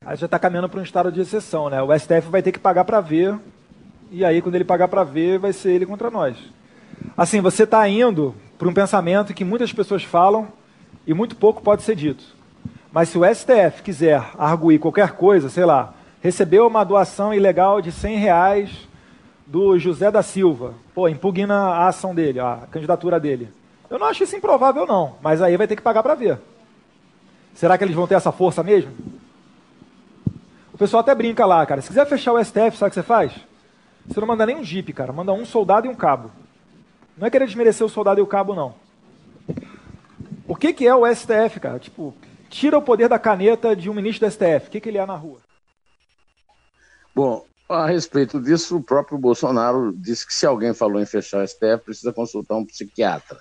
A 0.02 0.12
gente 0.12 0.20
já 0.20 0.26
está 0.28 0.38
caminhando 0.38 0.70
para 0.70 0.80
um 0.80 0.84
estado 0.84 1.12
de 1.12 1.20
exceção, 1.20 1.70
né? 1.70 1.82
O 1.82 1.98
STF 1.98 2.30
vai 2.30 2.44
ter 2.44 2.52
que 2.52 2.60
pagar 2.60 2.86
para 2.86 3.02
ver 3.02 3.40
e 4.12 4.24
aí 4.24 4.42
quando 4.42 4.56
ele 4.56 4.64
pagar 4.64 4.88
para 4.88 5.04
ver, 5.04 5.40
vai 5.40 5.52
ser 5.52 5.72
ele 5.72 5.86
contra 5.86 6.12
nós. 6.12 6.38
Assim, 7.18 7.42
você 7.42 7.64
está 7.64 7.88
indo 7.90 8.36
para 8.58 8.70
um 8.70 8.74
pensamento 8.74 9.34
que 9.34 9.44
muitas 9.44 9.74
pessoas 9.74 10.04
falam 10.04 10.48
e 11.08 11.14
muito 11.14 11.36
pouco 11.36 11.62
pode 11.62 11.84
ser 11.84 11.96
dito. 11.96 12.24
Mas 12.92 13.10
se 13.10 13.18
o 13.18 13.26
STF 13.26 13.82
quiser 13.84 14.24
arguir 14.38 14.80
qualquer 14.80 15.14
coisa, 15.14 15.50
sei 15.50 15.66
lá, 15.66 15.94
recebeu 16.22 16.68
uma 16.68 16.84
doação 16.84 17.34
ilegal 17.34 17.82
de 17.82 17.92
100 17.92 18.18
reais 18.18 18.88
do 19.46 19.78
José 19.78 20.10
da 20.10 20.24
Silva, 20.24 20.74
pô, 20.94 21.08
impugna 21.08 21.56
a 21.56 21.88
ação 21.88 22.16
dele, 22.16 22.40
a 22.40 22.68
candidatura 22.72 23.20
dele. 23.20 23.50
Eu 23.90 24.00
não 24.00 24.08
acho 24.08 24.24
isso 24.24 24.36
improvável, 24.36 24.86
não, 24.86 25.18
mas 25.22 25.42
aí 25.42 25.56
vai 25.58 25.68
ter 25.68 25.76
que 25.76 25.82
pagar 25.82 26.02
para 26.02 26.16
ver. 26.16 26.40
Será 27.54 27.78
que 27.78 27.84
eles 27.84 27.96
vão 27.96 28.08
ter 28.08 28.16
essa 28.16 28.32
força 28.32 28.62
mesmo? 28.62 28.92
O 30.74 30.78
pessoal 30.78 31.00
até 31.00 31.16
brinca 31.16 31.46
lá, 31.46 31.66
cara. 31.66 31.82
Se 31.82 31.88
quiser 31.88 32.06
fechar 32.06 32.34
o 32.34 32.44
STF, 32.44 32.78
sabe 32.78 32.88
o 32.88 32.90
que 32.90 32.96
você 32.96 33.04
faz? 33.04 33.32
Você 34.06 34.20
não 34.20 34.28
manda 34.28 34.46
nem 34.46 34.58
um 34.58 34.64
jipe, 34.64 34.92
cara. 34.92 35.14
Manda 35.14 35.32
um 35.32 35.46
soldado 35.46 35.88
e 35.88 35.90
um 35.90 35.96
cabo. 35.96 36.30
Não 37.18 37.26
é 37.26 37.30
querer 37.30 37.46
desmerecer 37.46 37.86
o 37.86 37.90
soldado 37.90 38.20
e 38.20 38.24
o 38.24 38.28
cabo, 38.28 38.54
não. 38.54 38.76
O 40.46 40.56
que, 40.56 40.74
que 40.74 40.86
é 40.86 40.94
o 40.94 41.08
STF, 41.08 41.62
cara? 41.62 41.80
Tipo, 41.80 42.14
tira 42.50 42.78
o 42.78 42.82
poder 42.82 43.08
da 43.08 43.18
caneta 43.18 43.74
de 43.74 43.90
um 43.90 43.94
ministro 43.94 44.28
do 44.28 44.32
STF. 44.32 44.68
O 44.68 44.72
que, 44.72 44.82
que 44.82 44.90
ele 44.90 44.98
é 44.98 45.06
na 45.06 45.16
rua? 45.16 45.40
Bom, 47.16 47.46
a 47.70 47.88
respeito 47.88 48.42
disso, 48.42 48.76
o 48.76 48.84
próprio 48.84 49.18
Bolsonaro 49.18 49.94
disse 49.96 50.28
que 50.28 50.34
se 50.34 50.46
alguém 50.46 50.74
falou 50.74 51.02
em 51.02 51.06
fechar 51.06 51.42
o 51.42 51.48
STF, 51.48 51.86
precisa 51.86 52.12
consultar 52.12 52.56
um 52.56 52.66
psiquiatra. 52.66 53.40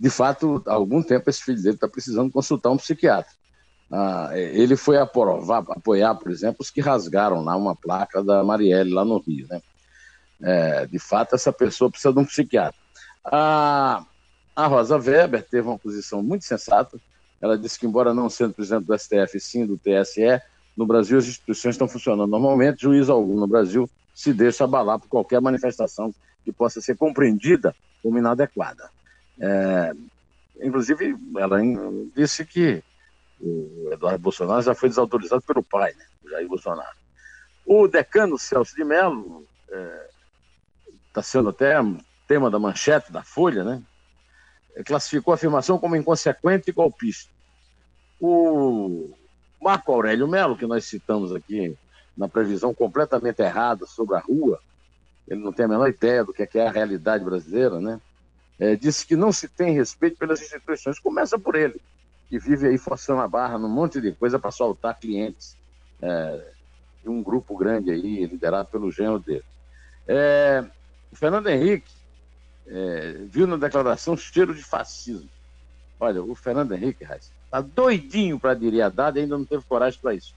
De 0.00 0.08
fato, 0.08 0.62
há 0.66 0.72
algum 0.72 1.02
tempo 1.02 1.28
esse 1.28 1.42
filho 1.42 1.62
dele 1.62 1.74
está 1.74 1.86
precisando 1.86 2.32
consultar 2.32 2.70
um 2.70 2.78
psiquiatra. 2.78 3.30
Ah, 3.92 4.30
ele 4.32 4.74
foi 4.74 4.96
aprovar, 4.96 5.62
apoiar, 5.68 6.14
por 6.14 6.32
exemplo, 6.32 6.56
os 6.60 6.70
que 6.70 6.80
rasgaram 6.80 7.44
lá 7.44 7.54
uma 7.54 7.76
placa 7.76 8.24
da 8.24 8.42
Marielle 8.42 8.94
lá 8.94 9.04
no 9.04 9.18
Rio, 9.18 9.46
né? 9.50 9.60
É, 10.42 10.86
de 10.86 10.98
fato, 10.98 11.34
essa 11.34 11.52
pessoa 11.52 11.90
precisa 11.90 12.14
de 12.14 12.18
um 12.18 12.24
psiquiatra. 12.24 12.80
A, 13.22 14.06
a 14.56 14.66
Rosa 14.66 14.96
Weber 14.96 15.46
teve 15.46 15.68
uma 15.68 15.78
posição 15.78 16.22
muito 16.22 16.46
sensata. 16.46 16.98
Ela 17.38 17.58
disse 17.58 17.78
que, 17.78 17.86
embora 17.86 18.14
não 18.14 18.30
sendo 18.30 18.54
presidente 18.54 18.86
do 18.86 18.98
STF, 18.98 19.38
sim 19.38 19.66
do 19.66 19.76
TSE, 19.76 20.40
no 20.74 20.86
Brasil 20.86 21.18
as 21.18 21.26
instituições 21.26 21.74
estão 21.74 21.86
funcionando 21.86 22.30
normalmente. 22.30 22.80
Juiz 22.80 23.10
algum 23.10 23.38
no 23.38 23.46
Brasil 23.46 23.90
se 24.14 24.32
deixa 24.32 24.64
abalar 24.64 24.98
por 24.98 25.08
qualquer 25.08 25.42
manifestação 25.42 26.14
que 26.42 26.50
possa 26.50 26.80
ser 26.80 26.96
compreendida 26.96 27.74
como 28.02 28.16
inadequada. 28.16 28.88
É, 29.40 29.92
inclusive, 30.62 31.16
ela 31.36 31.58
disse 32.14 32.44
que 32.44 32.82
o 33.40 33.88
Eduardo 33.90 34.18
Bolsonaro 34.18 34.62
já 34.62 34.74
foi 34.74 34.90
desautorizado 34.90 35.42
pelo 35.42 35.62
pai, 35.62 35.94
né, 35.94 36.04
Jair 36.30 36.46
Bolsonaro. 36.46 36.96
O 37.64 37.88
decano 37.88 38.38
Celso 38.38 38.74
de 38.76 38.84
Mello 38.84 39.46
é, 39.70 40.10
está 41.08 41.22
sendo 41.22 41.48
até 41.48 41.76
tema 42.28 42.50
da 42.50 42.58
manchete 42.58 43.10
da 43.10 43.22
Folha, 43.22 43.64
né? 43.64 43.82
Classificou 44.86 45.32
a 45.32 45.34
afirmação 45.34 45.78
como 45.78 45.96
inconsequente 45.96 46.70
e 46.70 46.72
golpista. 46.72 47.30
O 48.20 49.10
Marco 49.60 49.92
Aurélio 49.92 50.28
Melo, 50.28 50.56
que 50.56 50.66
nós 50.66 50.84
citamos 50.84 51.34
aqui 51.34 51.76
na 52.16 52.28
previsão 52.28 52.72
completamente 52.72 53.40
errada 53.40 53.86
sobre 53.86 54.16
a 54.16 54.20
rua, 54.20 54.60
ele 55.26 55.40
não 55.42 55.52
tem 55.52 55.64
a 55.64 55.68
menor 55.68 55.88
ideia 55.88 56.24
do 56.24 56.32
que 56.32 56.48
é, 56.58 56.66
a 56.66 56.70
realidade 56.70 57.24
brasileira, 57.24 57.80
né? 57.80 58.00
É, 58.60 58.76
disse 58.76 59.06
que 59.06 59.16
não 59.16 59.32
se 59.32 59.48
tem 59.48 59.72
respeito 59.72 60.18
pelas 60.18 60.40
instituições. 60.42 60.98
Começa 60.98 61.38
por 61.38 61.54
ele, 61.56 61.80
que 62.28 62.38
vive 62.38 62.68
aí 62.68 62.76
forçando 62.76 63.22
a 63.22 63.26
barra 63.26 63.58
num 63.58 63.70
monte 63.70 64.00
de 64.00 64.12
coisa 64.12 64.38
para 64.38 64.50
soltar 64.50 65.00
clientes 65.00 65.56
é, 66.02 66.44
de 67.02 67.08
um 67.08 67.22
grupo 67.22 67.56
grande 67.56 67.90
aí, 67.90 68.26
liderado 68.26 68.68
pelo 68.68 68.92
genro 68.92 69.18
dele. 69.18 69.44
É, 70.06 70.64
Fernando 71.12 71.48
Henrique 71.48 71.90
é, 72.66 73.12
viu 73.28 73.46
na 73.46 73.56
declaração 73.56 74.16
cheiro 74.16 74.54
de 74.54 74.62
fascismo. 74.62 75.28
Olha, 75.98 76.22
o 76.22 76.34
Fernando 76.34 76.72
Henrique, 76.72 77.04
está 77.04 77.60
doidinho 77.60 78.38
para 78.38 78.52
aderir 78.52 78.84
a 78.84 78.88
dada 78.88 79.18
e 79.18 79.22
ainda 79.22 79.36
não 79.36 79.44
teve 79.44 79.64
coragem 79.64 79.98
para 80.00 80.14
isso. 80.14 80.34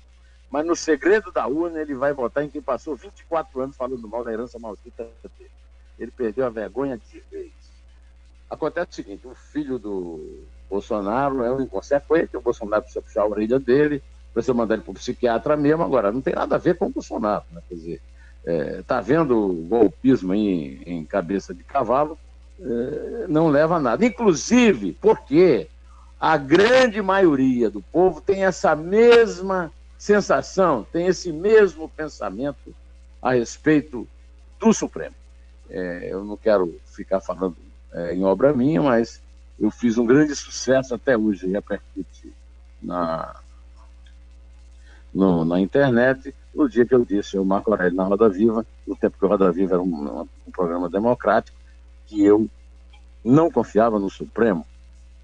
Mas 0.50 0.66
no 0.66 0.76
segredo 0.76 1.32
da 1.32 1.48
urna 1.48 1.80
ele 1.80 1.96
vai 1.96 2.14
votar 2.14 2.44
em 2.44 2.50
quem 2.50 2.62
passou 2.62 2.96
24 2.96 3.62
anos 3.62 3.76
falando 3.76 4.08
mal 4.08 4.24
da 4.24 4.32
herança 4.32 4.60
maldita 4.60 5.10
dele. 5.38 5.52
Ele 5.98 6.12
perdeu 6.12 6.46
a 6.46 6.50
vergonha 6.50 6.98
de 6.98 7.20
vez. 7.32 7.53
Acontece 8.54 8.92
o 8.92 8.96
seguinte, 8.96 9.28
o 9.28 9.36
filho 9.36 9.80
do 9.80 10.44
Bolsonaro 10.70 11.44
é 11.44 11.52
um 11.52 11.62
inconsequente, 11.62 12.38
o 12.38 12.42
Bolsonaro 12.42 12.84
precisa 12.84 13.02
puxar 13.02 13.22
a 13.22 13.28
orelha 13.28 13.60
dele, 13.60 14.02
precisa 14.34 14.54
mandar 14.54 14.76
ele 14.76 14.84
para 14.84 14.92
o 14.92 14.96
psiquiatra 14.96 15.58
mesmo, 15.58 15.84
agora 15.84 16.12
não 16.12 16.22
tem 16.22 16.36
nada 16.36 16.56
a 16.56 16.60
ver 16.60 16.78
com 16.78 16.86
o 16.86 16.90
Bolsonaro, 16.90 17.44
né? 17.52 17.62
Quer 17.68 17.76
dizer, 17.76 18.02
está 18.46 18.52
é, 18.52 18.82
tá 18.84 19.02
vendo 19.02 19.66
golpismo 19.68 20.34
em, 20.34 20.82
em 20.86 21.06
cabeça 21.06 21.54
de 21.54 21.64
cavalo 21.64 22.18
eh, 22.60 23.26
não 23.28 23.50
leva 23.50 23.76
a 23.76 23.80
nada. 23.80 24.06
Inclusive 24.06 24.94
porque 25.02 25.68
a 26.20 26.38
grande 26.38 27.02
maioria 27.02 27.70
do 27.70 27.82
povo 27.82 28.22
tem 28.22 28.46
essa 28.46 28.76
mesma 28.76 29.72
sensação, 29.98 30.86
tem 30.92 31.08
esse 31.08 31.32
mesmo 31.32 31.90
pensamento 31.90 32.74
a 33.22 33.34
respeito 33.34 34.08
do 34.60 34.74
Supremo. 34.74 35.16
É, 35.70 36.10
eu 36.12 36.24
não 36.24 36.38
quero 36.38 36.80
ficar 36.86 37.20
falando 37.20 37.56
é, 37.94 38.14
em 38.14 38.24
obra 38.24 38.54
minha, 38.54 38.82
mas 38.82 39.22
eu 39.60 39.70
fiz 39.72 39.98
um 39.98 40.06
grande 40.06 40.36
sucesso 40.36 40.96
até 40.96 41.18
hoje, 41.18 41.48
repercute 41.48 42.34
na, 42.82 43.36
no, 45.14 45.46
na 45.46 45.60
internet, 45.60 46.34
no 46.54 46.70
dia 46.70 46.86
que 46.86 46.94
eu 46.94 47.06
disse 47.06 47.38
ao 47.38 47.46
Marco 47.46 47.72
Aurélio 47.72 47.96
na 47.96 48.04
Roda 48.04 48.30
Viva, 48.30 48.66
no 48.86 48.96
tempo 48.96 49.18
que 49.18 49.26
o 49.26 49.28
Roda 49.28 49.52
Viva 49.52 49.76
era 49.76 49.82
um, 49.82 50.28
um 50.48 50.52
programa 50.52 50.90
democrático, 50.90 51.58
que 52.06 52.24
eu 52.24 52.48
não 53.24 53.50
confiava 53.50 53.98
no 54.00 54.10
Supremo. 54.10 54.66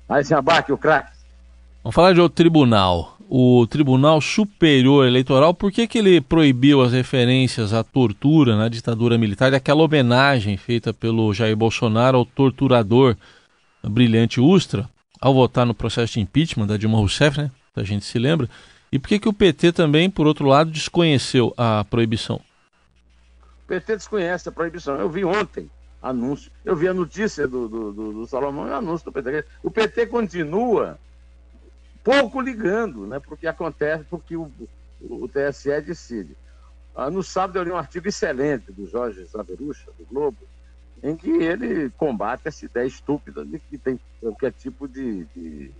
Aí 0.07 0.23
se 0.23 0.33
abaque 0.33 0.71
o 0.71 0.77
craque. 0.77 1.11
Vamos 1.83 1.95
falar 1.95 2.13
de 2.13 2.21
outro 2.21 2.35
tribunal. 2.35 3.18
O 3.31 3.67
Tribunal 3.67 4.19
Superior 4.21 5.05
Eleitoral, 5.05 5.53
por 5.53 5.71
que, 5.71 5.85
que 5.85 5.99
ele 5.99 6.19
proibiu 6.19 6.81
as 6.81 6.91
referências 6.91 7.75
à 7.75 7.83
tortura 7.83 8.57
na 8.57 8.67
ditadura 8.67 9.19
militar 9.19 9.53
e 9.53 9.55
aquela 9.55 9.83
homenagem 9.83 10.57
feita 10.57 10.91
pelo 10.91 11.31
Jair 11.31 11.55
Bolsonaro 11.55 12.17
ao 12.17 12.25
torturador 12.25 13.15
brilhante 13.83 14.41
Ustra, 14.41 14.89
ao 15.21 15.31
votar 15.31 15.63
no 15.63 15.75
processo 15.75 16.13
de 16.13 16.21
impeachment 16.21 16.65
da 16.65 16.75
Dilma 16.75 16.97
Rousseff, 16.97 17.37
né? 17.37 17.51
A 17.75 17.83
gente 17.83 18.03
se 18.03 18.17
lembra. 18.17 18.49
E 18.91 18.97
por 18.97 19.07
que, 19.07 19.19
que 19.19 19.29
o 19.29 19.33
PT 19.33 19.73
também, 19.73 20.09
por 20.09 20.25
outro 20.25 20.47
lado, 20.47 20.71
desconheceu 20.71 21.53
a 21.55 21.85
proibição? 21.87 22.37
O 23.63 23.67
PT 23.67 23.97
desconhece 23.97 24.49
a 24.49 24.51
proibição. 24.51 24.95
Eu 24.95 25.07
vi 25.07 25.23
ontem 25.23 25.69
anúncio, 26.01 26.51
eu 26.65 26.75
vi 26.75 26.87
a 26.87 26.95
notícia 26.95 27.47
do, 27.47 27.67
do, 27.67 27.91
do, 27.91 28.13
do 28.13 28.25
Salomão 28.25 28.67
e 28.67 28.71
o 28.71 28.75
anúncio 28.75 29.05
do 29.05 29.11
PT. 29.11 29.45
O 29.61 29.69
PT 29.69 30.07
continua 30.07 30.97
pouco 32.03 32.41
ligando, 32.41 33.05
né, 33.05 33.19
porque 33.19 33.47
acontece, 33.47 34.03
porque 34.09 34.35
o, 34.35 34.51
o, 35.01 35.23
o 35.23 35.27
TSE 35.27 35.81
decide. 35.81 36.35
Ah, 36.95 37.09
no 37.09 37.23
sábado 37.23 37.57
eu 37.57 37.63
li 37.63 37.71
um 37.71 37.77
artigo 37.77 38.07
excelente 38.07 38.71
do 38.71 38.85
Jorge 38.85 39.23
Zaverucha, 39.25 39.91
do 39.97 40.05
Globo, 40.05 40.37
em 41.01 41.15
que 41.15 41.29
ele 41.29 41.89
combate 41.91 42.47
essa 42.47 42.65
ideia 42.65 42.85
estúpida 42.85 43.45
de 43.45 43.59
que 43.59 43.77
tem 43.77 43.99
qualquer 44.19 44.51
tipo 44.51 44.87
de, 44.87 45.23
de, 45.35 45.71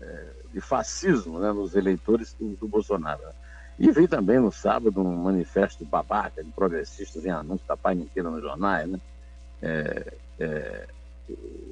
é, 0.00 0.26
de 0.52 0.60
fascismo 0.60 1.38
né, 1.38 1.52
nos 1.52 1.76
eleitores 1.76 2.34
do, 2.34 2.56
do, 2.56 2.66
Bolsonaro. 2.66 3.20
E 3.78 3.90
vi 3.90 4.08
também 4.08 4.38
no 4.38 4.50
sábado 4.50 5.00
um 5.00 5.16
manifesto 5.22 5.84
babaca 5.84 6.42
de 6.42 6.50
progressistas 6.50 7.24
em 7.24 7.30
anúncio 7.30 7.66
da 7.66 7.76
Pai 7.76 7.94
inteira 7.94 8.30
nos 8.30 8.42
jornais. 8.42 8.88
Né? 8.88 9.00
É, 9.62 10.12
é, 10.40 10.88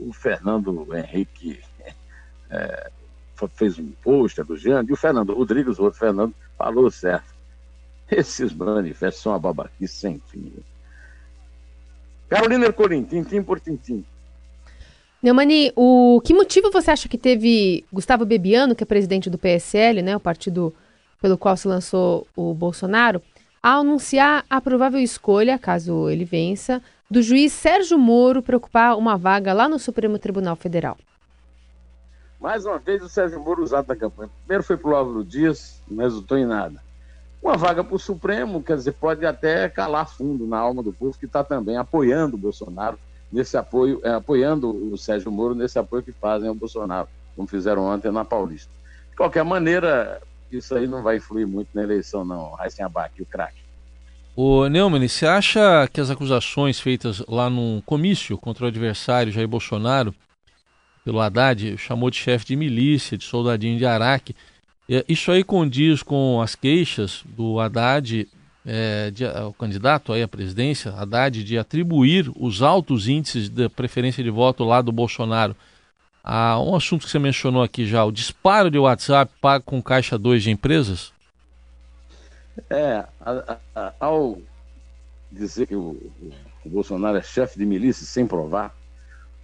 o 0.01 0.13
Fernando 0.13 0.87
Henrique 0.97 1.61
é, 2.51 2.91
fez 3.49 3.79
um 3.79 3.91
post 4.03 4.41
elogiando, 4.41 4.91
e 4.91 4.93
o 4.93 4.97
Fernando 4.97 5.35
Rodrigues, 5.35 5.79
o 5.79 5.85
outro 5.85 5.99
Fernando, 5.99 6.35
falou 6.57 6.91
certo. 6.91 7.33
Esses 8.11 8.53
manifestos 8.53 9.23
são 9.23 9.33
uma 9.33 9.39
babaquice 9.39 9.95
sem 9.95 10.21
fim. 10.29 10.53
Carolina 12.29 12.67
Ercolim, 12.67 13.05
tintim 13.05 13.43
por 13.43 13.61
tintim. 13.61 14.05
Neumani, 15.23 15.73
o 15.77 16.21
que 16.25 16.35
motivo 16.35 16.71
você 16.71 16.91
acha 16.91 17.09
que 17.09 17.17
teve 17.17 17.85
Gustavo 17.93 18.25
Bebiano, 18.25 18.75
que 18.75 18.83
é 18.83 18.87
presidente 18.87 19.31
do 19.31 19.39
PSL, 19.39 20.03
né, 20.03 20.17
o 20.17 20.21
partido 20.21 20.75
pelo 21.21 21.39
qual 21.39 21.57
se 21.57 21.69
lançou 21.69 22.27
o 22.35 22.53
Bolsonaro, 22.53 23.23
a 23.63 23.75
anunciar 23.75 24.45
a 24.51 24.61
provável 24.61 25.01
escolha, 25.01 25.59
caso 25.59 26.11
ele 26.11 26.25
vença, 26.25 26.83
do 27.09 27.23
juiz 27.23 27.53
Sérgio 27.53 27.99
Moro 27.99 28.43
para 28.43 28.57
ocupar 28.57 28.99
uma 28.99 29.17
vaga 29.17 29.53
lá 29.53 29.69
no 29.69 29.79
Supremo 29.79 30.19
Tribunal 30.19 30.57
Federal? 30.57 30.99
Mais 32.43 32.67
uma 32.67 32.79
vez 32.79 33.03
o 33.03 33.09
Sérgio 33.09 33.41
Moro 33.41 33.63
usado 33.63 33.87
na 33.87 33.97
campanha. 33.97 34.31
Primeiro 34.45 34.65
foi 34.65 34.77
para 34.77 34.91
o 34.91 34.97
Álvaro 34.97 35.25
Dias, 35.25 35.81
não 35.89 36.05
resultou 36.05 36.37
em 36.37 36.45
nada 36.45 36.83
uma 37.43 37.57
vaga 37.57 37.83
para 37.83 37.97
o 37.97 37.99
Supremo, 37.99 38.63
quer 38.63 38.77
dizer, 38.77 38.93
pode 38.93 39.27
até 39.27 39.69
calar 39.69 40.09
fundo 40.09 40.47
na 40.47 40.59
alma 40.59 40.83
do 40.83 40.93
povo 40.93 41.19
que 41.19 41.27
está 41.27 41.43
também 41.43 41.77
apoiando 41.77 42.37
o 42.37 42.39
Bolsonaro 42.39 42.97
nesse 43.33 43.57
apoio, 43.57 44.01
é, 44.05 44.11
apoiando 44.11 44.71
o 44.71 44.97
Sérgio 44.97 45.33
Moro 45.33 45.55
nesse 45.55 45.79
apoio 45.79 46.05
que 46.05 46.13
fazem 46.13 46.49
ao 46.49 46.55
Bolsonaro, 46.55 47.09
como 47.35 47.49
fizeram 47.49 47.83
ontem 47.83 48.13
na 48.13 48.25
Paulista. 48.25 48.71
De 49.11 49.17
qualquer 49.17 49.43
maneira, 49.45 50.23
isso 50.53 50.75
aí 50.75 50.87
não 50.87 51.03
vai 51.03 51.17
influir 51.17 51.47
muito 51.47 51.69
na 51.75 51.83
eleição, 51.83 52.25
não. 52.25 52.53
Raíssen 52.53 52.85
Abac, 52.85 53.21
o 53.21 53.27
craque. 53.27 53.61
O 54.37 54.69
Neumann, 54.69 55.07
você 55.07 55.27
acha 55.27 55.89
que 55.93 56.01
as 56.01 56.11
acusações 56.11 56.79
feitas 56.79 57.23
lá 57.29 57.51
num 57.51 57.83
comício 57.85 58.39
contra 58.39 58.65
o 58.65 58.69
adversário 58.69 59.33
Jair 59.33 59.49
Bolsonaro, 59.49 60.15
pelo 61.05 61.21
Haddad, 61.21 61.77
chamou 61.79 62.11
de 62.11 62.17
chefe 62.17 62.47
de 62.47 62.57
milícia, 62.57 63.19
de 63.19 63.25
soldadinho 63.25 63.79
de 63.79 63.87
Araque, 63.87 64.35
isso 65.09 65.31
aí 65.31 65.43
condiz 65.43 66.03
com 66.03 66.41
as 66.41 66.55
queixas 66.55 67.23
do 67.25 67.59
Haddad, 67.59 68.29
é, 68.65 69.11
de, 69.11 69.25
o 69.25 69.53
candidato 69.53 70.13
aí 70.13 70.23
à 70.23 70.29
presidência, 70.29 70.93
Haddad, 70.93 71.43
de 71.43 71.59
atribuir 71.59 72.31
os 72.37 72.63
altos 72.63 73.09
índices 73.09 73.49
de 73.49 73.69
preferência 73.69 74.23
de 74.23 74.31
voto 74.31 74.65
lá 74.65 74.83
do 74.83 74.93
Bolsonaro 74.93 75.57
a 76.23 76.61
um 76.61 76.77
assunto 76.77 77.05
que 77.05 77.11
você 77.11 77.19
mencionou 77.19 77.63
aqui 77.63 77.87
já, 77.87 78.05
o 78.05 78.13
disparo 78.13 78.71
de 78.71 78.79
WhatsApp 78.79 79.33
pago 79.41 79.65
com 79.65 79.83
caixa 79.83 80.17
2 80.17 80.45
de 80.45 80.51
empresas? 80.51 81.13
É, 82.71 83.05
a, 83.21 83.59
a, 83.75 83.93
ao 83.99 84.39
dizer 85.31 85.67
que 85.67 85.75
o, 85.75 85.99
o, 86.65 86.69
Bolsonaro 86.69 87.17
é 87.17 87.23
chefe 87.23 87.59
de 87.59 87.67
milícia 87.67 88.07
sem 88.07 88.27
provar, 88.27 88.75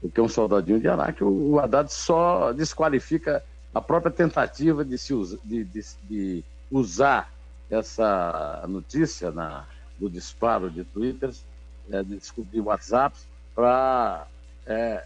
o 0.02 0.10
que 0.10 0.20
um 0.20 0.28
soldadinho 0.28 0.80
de 0.80 0.88
Araque, 0.88 1.24
o, 1.24 1.52
o 1.52 1.60
Haddad 1.60 1.92
só 1.92 2.52
desqualifica 2.52 3.42
a 3.74 3.80
própria 3.80 4.12
tentativa 4.12 4.84
de, 4.84 4.96
se 4.96 5.12
usa, 5.12 5.38
de, 5.44 5.64
de, 5.64 5.84
de 6.04 6.44
usar 6.70 7.32
essa 7.70 8.64
notícia 8.68 9.30
na, 9.30 9.66
do 9.98 10.08
disparo 10.08 10.70
de 10.70 10.84
Twitter, 10.84 11.30
é, 11.90 12.02
de, 12.02 12.18
de 12.18 12.60
WhatsApp, 12.60 13.16
para 13.54 14.26
é, 14.66 15.04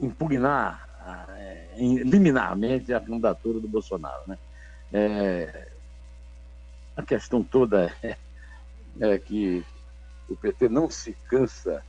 impugnar 0.00 0.86
é, 1.36 1.68
liminarmente 1.76 2.92
a 2.92 3.00
candidatura 3.00 3.60
do 3.60 3.68
Bolsonaro. 3.68 4.22
Né? 4.26 4.38
É, 4.92 5.68
a 6.96 7.02
questão 7.02 7.42
toda 7.42 7.92
é, 8.02 8.16
é 9.00 9.18
que 9.18 9.64
o 10.28 10.36
PT 10.36 10.68
não 10.68 10.90
se 10.90 11.12
cansa 11.28 11.82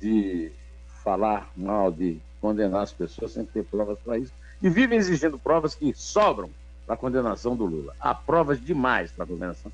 de 0.00 0.52
falar 1.02 1.50
mal, 1.56 1.90
de 1.90 2.18
condenar 2.40 2.82
as 2.82 2.92
pessoas 2.92 3.32
sem 3.32 3.44
ter 3.44 3.64
provas 3.64 3.98
para 3.98 4.18
isso 4.18 4.32
e 4.62 4.68
vivem 4.68 4.98
exigindo 4.98 5.38
provas 5.38 5.74
que 5.74 5.92
sobram 5.94 6.50
para 6.86 6.94
a 6.94 6.98
condenação 6.98 7.56
do 7.56 7.64
Lula. 7.64 7.94
Há 8.00 8.14
provas 8.14 8.60
demais 8.60 9.10
para 9.12 9.24
a 9.24 9.26
condenação, 9.26 9.72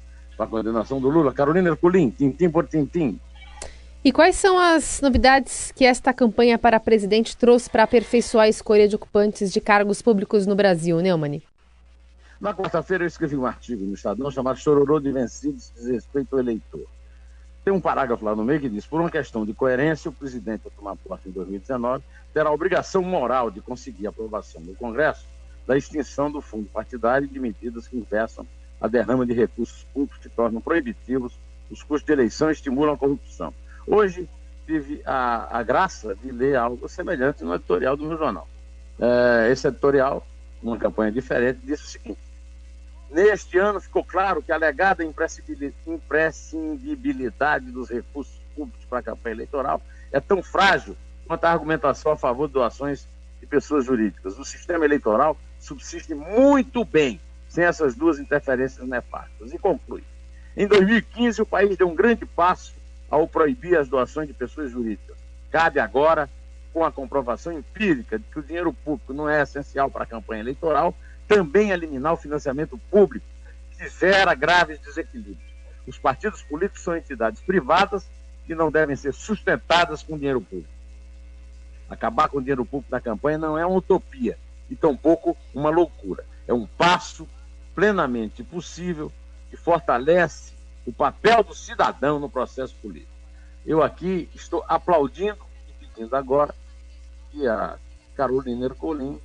condenação 0.50 1.00
do 1.00 1.08
Lula. 1.08 1.32
Carolina 1.32 1.70
Herculin, 1.70 2.10
tintim 2.10 2.50
por 2.50 2.66
tintim. 2.66 3.18
E 4.04 4.12
quais 4.12 4.36
são 4.36 4.56
as 4.58 5.00
novidades 5.00 5.72
que 5.72 5.84
esta 5.84 6.12
campanha 6.12 6.56
para 6.58 6.78
presidente 6.78 7.36
trouxe 7.36 7.68
para 7.68 7.82
aperfeiçoar 7.82 8.44
a 8.44 8.48
escolha 8.48 8.86
de 8.86 8.94
ocupantes 8.94 9.52
de 9.52 9.60
cargos 9.60 10.00
públicos 10.00 10.46
no 10.46 10.54
Brasil, 10.54 11.00
Neumann? 11.00 11.42
Na 12.40 12.54
quarta-feira 12.54 13.02
eu 13.02 13.08
escrevi 13.08 13.36
um 13.36 13.46
artigo 13.46 13.84
no 13.84 13.94
Estadão 13.94 14.30
chamado 14.30 14.58
Chororô 14.58 15.00
de 15.00 15.10
Vencidos 15.10 15.72
Desrespeito 15.74 16.34
ao 16.34 16.40
Eleitor. 16.40 16.86
Tem 17.66 17.74
um 17.74 17.81
parágrafo 17.81 18.24
lá 18.24 18.37
no 18.37 18.44
meio 18.44 18.61
que 18.61 18.68
diz: 18.68 18.87
por 18.87 19.00
uma 19.00 19.11
questão 19.11 19.44
de 19.44 19.52
coerência, 19.52 20.09
o 20.09 20.12
presidente, 20.12 20.62
ao 20.66 20.70
tomar 20.70 20.94
posse 20.94 21.29
em 21.29 21.33
2019, 21.33 22.05
terá 22.33 22.48
a 22.48 22.52
obrigação 22.52 23.02
moral 23.02 23.50
de 23.50 23.61
conseguir 23.61 24.07
a 24.07 24.11
aprovação 24.11 24.61
no 24.61 24.72
Congresso 24.76 25.26
da 25.66 25.76
extinção 25.76 26.31
do 26.31 26.40
fundo 26.40 26.68
partidário 26.68 27.24
e 27.24 27.29
de 27.29 27.40
medidas 27.40 27.88
que 27.88 27.96
impeçam 27.96 28.46
a 28.81 28.87
derrama 28.87 29.26
de 29.26 29.33
recursos 29.33 29.85
públicos 29.92 30.22
que 30.22 30.29
tornam 30.29 30.61
proibitivos 30.61 31.33
os 31.68 31.83
custos 31.83 32.07
de 32.07 32.12
eleição 32.12 32.50
e 32.50 32.52
estimulam 32.52 32.94
a 32.94 32.96
corrupção. 32.96 33.52
Hoje 33.85 34.29
tive 34.64 35.02
a, 35.05 35.59
a 35.59 35.61
graça 35.64 36.14
de 36.14 36.31
ler 36.31 36.55
algo 36.55 36.88
semelhante 36.88 37.42
no 37.42 37.52
editorial 37.52 37.96
do 37.96 38.05
meu 38.05 38.16
jornal. 38.16 38.46
É, 39.00 39.50
esse 39.50 39.66
editorial, 39.66 40.24
uma 40.62 40.79
campanha 40.79 41.11
diferente, 41.11 41.59
disse 41.64 41.83
o 41.83 41.88
seguinte: 41.88 42.20
Neste 43.10 43.58
ano 43.58 43.80
ficou 43.80 44.04
claro 44.04 44.42
que 44.42 44.50
a 44.50 44.56
alegada 44.56 45.04
imprescindibilidade 45.04 47.70
dos 47.70 47.88
recursos 47.88 48.34
públicos 48.54 48.84
para 48.86 48.98
a 48.98 49.02
campanha 49.02 49.34
eleitoral 49.34 49.80
é 50.10 50.20
tão 50.20 50.42
frágil 50.42 50.96
quanto 51.26 51.44
a 51.44 51.52
argumentação 51.52 52.12
a 52.12 52.16
favor 52.16 52.48
de 52.48 52.54
doações 52.54 53.06
de 53.40 53.46
pessoas 53.46 53.84
jurídicas. 53.84 54.38
O 54.38 54.44
sistema 54.44 54.84
eleitoral 54.84 55.36
subsiste 55.58 56.14
muito 56.14 56.84
bem 56.84 57.20
sem 57.48 57.64
essas 57.64 57.94
duas 57.94 58.18
interferências 58.18 58.86
nefastas. 58.86 59.52
E 59.52 59.58
conclui. 59.58 60.02
Em 60.56 60.66
2015, 60.66 61.42
o 61.42 61.46
país 61.46 61.76
deu 61.76 61.88
um 61.88 61.94
grande 61.94 62.26
passo 62.26 62.74
ao 63.10 63.28
proibir 63.28 63.78
as 63.78 63.88
doações 63.88 64.26
de 64.26 64.34
pessoas 64.34 64.70
jurídicas. 64.70 65.16
Cabe 65.50 65.78
agora, 65.78 66.28
com 66.72 66.84
a 66.84 66.92
comprovação 66.92 67.52
empírica 67.52 68.18
de 68.18 68.24
que 68.24 68.38
o 68.38 68.42
dinheiro 68.42 68.72
público 68.72 69.12
não 69.12 69.28
é 69.28 69.42
essencial 69.42 69.90
para 69.90 70.02
a 70.02 70.06
campanha 70.06 70.40
eleitoral, 70.40 70.94
também 71.26 71.70
eliminar 71.70 72.12
o 72.12 72.16
financiamento 72.16 72.78
público, 72.90 73.26
que 73.76 73.88
gera 73.88 74.34
graves 74.34 74.78
desequilíbrios. 74.80 75.46
Os 75.86 75.98
partidos 75.98 76.42
políticos 76.42 76.82
são 76.82 76.96
entidades 76.96 77.40
privadas 77.40 78.08
que 78.46 78.54
não 78.54 78.70
devem 78.70 78.96
ser 78.96 79.12
sustentadas 79.12 80.02
com 80.02 80.16
dinheiro 80.16 80.40
público. 80.40 80.70
Acabar 81.88 82.28
com 82.28 82.38
o 82.38 82.40
dinheiro 82.40 82.64
público 82.64 82.90
na 82.90 83.00
campanha 83.00 83.38
não 83.38 83.58
é 83.58 83.64
uma 83.64 83.78
utopia 83.78 84.38
e 84.68 84.74
tampouco 84.74 85.36
uma 85.54 85.70
loucura. 85.70 86.24
É 86.46 86.52
um 86.52 86.66
passo 86.66 87.28
plenamente 87.74 88.42
possível 88.42 89.12
que 89.50 89.56
fortalece 89.56 90.52
o 90.84 90.92
papel 90.92 91.42
do 91.44 91.54
cidadão 91.54 92.18
no 92.18 92.28
processo 92.28 92.74
político. 92.76 93.12
Eu 93.64 93.82
aqui 93.82 94.28
estou 94.34 94.64
aplaudindo 94.68 95.38
e 95.68 95.86
pedindo 95.86 96.14
agora 96.16 96.54
que 97.30 97.46
a 97.46 97.76
Carolina 98.16 98.66
Ercolim 98.66 99.20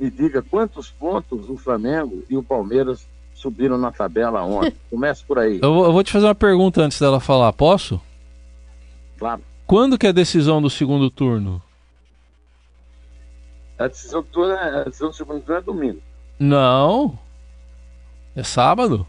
me 0.00 0.10
diga 0.10 0.40
quantos 0.40 0.90
pontos 0.90 1.50
o 1.50 1.58
Flamengo 1.58 2.24
e 2.30 2.34
o 2.34 2.42
Palmeiras 2.42 3.06
subiram 3.34 3.76
na 3.76 3.92
tabela 3.92 4.42
ontem. 4.42 4.74
Comece 4.88 5.22
por 5.22 5.38
aí. 5.38 5.60
Eu 5.62 5.74
vou, 5.74 5.84
eu 5.84 5.92
vou 5.92 6.02
te 6.02 6.10
fazer 6.10 6.24
uma 6.24 6.34
pergunta 6.34 6.80
antes 6.80 6.98
dela 6.98 7.20
falar, 7.20 7.52
posso? 7.52 8.00
Claro. 9.18 9.42
Quando 9.66 9.98
que 9.98 10.06
é 10.06 10.08
a 10.08 10.12
decisão 10.12 10.62
do 10.62 10.70
segundo 10.70 11.10
turno? 11.10 11.62
A 13.78 13.88
decisão 13.88 14.22
do, 14.22 14.28
turno 14.28 14.54
é, 14.54 14.80
a 14.80 14.84
decisão 14.84 15.10
do 15.10 15.14
segundo 15.14 15.42
turno 15.42 15.60
é 15.60 15.62
domingo. 15.62 16.00
Não. 16.38 17.18
É 18.34 18.42
sábado? 18.42 19.06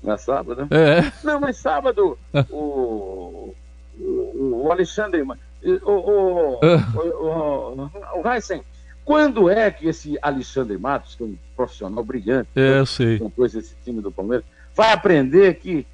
Não 0.00 0.12
é 0.12 0.16
sábado, 0.16 0.62
né? 0.62 0.68
É. 0.70 1.12
Não, 1.26 1.40
mas 1.40 1.56
sábado 1.56 2.16
o, 2.52 3.54
o, 3.98 4.62
o 4.62 4.70
Alexandre. 4.70 5.22
O, 5.22 5.32
o, 5.82 6.60
o, 6.60 6.60
o, 7.82 7.90
o 8.22 8.32
Heisen, 8.32 8.62
quando 9.06 9.48
é 9.48 9.70
que 9.70 9.86
esse 9.86 10.18
Alexandre 10.20 10.76
Matos, 10.76 11.14
que 11.14 11.22
é 11.22 11.26
um 11.26 11.36
profissional 11.56 12.02
brilhante, 12.04 12.48
é, 12.56 12.80
eu 12.80 12.84
sei. 12.84 13.20
compôs 13.20 13.54
esse 13.54 13.72
time 13.84 14.02
do 14.02 14.10
Palmeiras, 14.10 14.44
vai 14.74 14.92
aprender 14.92 15.54
que 15.54 15.86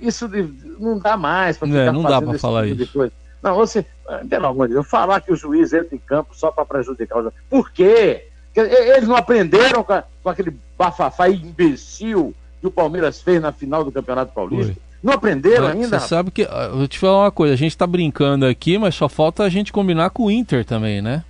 isso 0.00 0.28
de, 0.28 0.48
não 0.78 0.96
dá 0.96 1.16
mais 1.16 1.58
para 1.58 1.66
ficar 1.66 1.80
é, 1.80 1.92
não 1.92 2.02
dá 2.02 2.22
para 2.22 2.38
falar 2.38 2.68
tipo 2.68 3.04
isso. 3.04 3.12
Não, 3.42 3.56
você, 3.56 3.84
pelo 4.28 4.46
amor 4.46 4.68
de 4.68 4.74
Deus, 4.74 4.86
falar 4.86 5.20
que 5.20 5.32
o 5.32 5.36
juiz 5.36 5.72
entra 5.72 5.96
em 5.96 5.98
campo 5.98 6.30
só 6.32 6.52
para 6.52 6.64
prejudicar 6.64 7.18
o 7.18 7.22
juiz. 7.22 7.34
Por 7.48 7.72
quê? 7.72 8.28
Eles 8.54 9.08
não 9.08 9.16
aprenderam 9.16 9.82
com, 9.82 9.92
a, 9.92 10.04
com 10.22 10.28
aquele 10.28 10.56
bafafá 10.78 11.28
imbecil 11.28 12.32
que 12.60 12.66
o 12.66 12.70
Palmeiras 12.70 13.20
fez 13.20 13.40
na 13.42 13.50
final 13.50 13.82
do 13.82 13.90
Campeonato 13.90 14.32
Paulista? 14.32 14.74
Foi. 14.74 14.82
Não 15.02 15.14
aprenderam 15.14 15.66
ainda? 15.66 15.98
Você 15.98 16.08
sabe 16.08 16.30
que. 16.30 16.42
Eu 16.42 16.76
vou 16.76 16.86
te 16.86 16.98
falar 16.98 17.24
uma 17.24 17.30
coisa, 17.30 17.54
a 17.54 17.56
gente 17.56 17.76
tá 17.76 17.86
brincando 17.86 18.46
aqui, 18.46 18.78
mas 18.78 18.94
só 18.94 19.08
falta 19.08 19.42
a 19.42 19.48
gente 19.48 19.72
combinar 19.72 20.10
com 20.10 20.26
o 20.26 20.30
Inter 20.30 20.64
também, 20.64 21.00
né? 21.00 21.24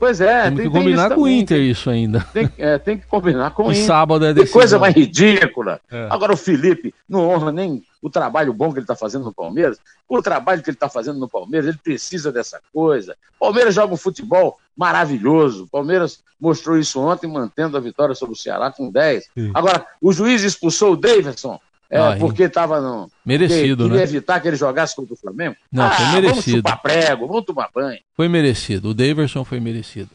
Pois 0.00 0.18
é, 0.18 0.50
tem, 0.50 0.56
que 0.56 0.70
combinar 0.70 1.14
com 1.14 1.20
o 1.22 1.28
Inter 1.28 1.58
tem, 1.58 1.70
isso 1.70 1.90
ainda. 1.90 2.26
Tem, 2.32 2.50
é, 2.56 2.78
tem 2.78 2.96
que 2.96 3.06
combinar 3.06 3.50
com 3.50 3.64
o 3.64 3.70
Inter. 3.70 3.84
sábado 3.84 4.24
é 4.24 4.32
decisão. 4.32 4.46
Que 4.46 4.52
coisa 4.52 4.78
mais 4.78 4.94
ridícula. 4.94 5.78
É. 5.90 6.08
Agora 6.08 6.32
o 6.32 6.38
Felipe 6.38 6.94
não 7.06 7.28
honra 7.28 7.52
nem 7.52 7.84
o 8.00 8.08
trabalho 8.08 8.54
bom 8.54 8.72
que 8.72 8.78
ele 8.78 8.84
está 8.84 8.96
fazendo 8.96 9.26
no 9.26 9.32
Palmeiras. 9.32 9.78
O 10.08 10.22
trabalho 10.22 10.62
que 10.62 10.70
ele 10.70 10.76
está 10.76 10.88
fazendo 10.88 11.18
no 11.18 11.28
Palmeiras, 11.28 11.68
ele 11.68 11.78
precisa 11.84 12.32
dessa 12.32 12.62
coisa. 12.72 13.14
Palmeiras 13.38 13.74
joga 13.74 13.92
um 13.92 13.98
futebol 13.98 14.58
maravilhoso. 14.74 15.68
Palmeiras 15.70 16.24
mostrou 16.40 16.78
isso 16.78 16.98
ontem, 16.98 17.26
mantendo 17.26 17.76
a 17.76 17.80
vitória 17.80 18.14
sobre 18.14 18.34
o 18.34 18.38
Ceará 18.38 18.70
com 18.70 18.90
10. 18.90 19.28
Sim. 19.34 19.50
Agora, 19.52 19.84
o 20.00 20.14
juiz 20.14 20.42
expulsou 20.42 20.94
o 20.94 20.96
Davidson 20.96 21.60
é, 21.90 21.98
ah, 21.98 22.16
porque 22.20 22.44
estava 22.44 22.80
no. 22.80 23.10
Merecido, 23.26 23.84
queria 23.84 23.98
né? 23.98 24.02
evitar 24.04 24.38
que 24.38 24.46
ele 24.46 24.56
jogasse 24.56 24.94
contra 24.94 25.12
o 25.12 25.16
Flamengo. 25.16 25.56
Não, 25.72 25.84
ah, 25.84 25.90
foi 25.90 26.20
merecido. 26.20 26.62
Vamos 26.62 26.80
prego, 26.80 27.26
vamos 27.26 27.44
tomar 27.44 27.68
banho. 27.74 27.98
Foi 28.16 28.28
merecido. 28.28 28.90
O 28.90 28.94
Daverson 28.94 29.44
foi 29.44 29.58
merecido. 29.58 30.10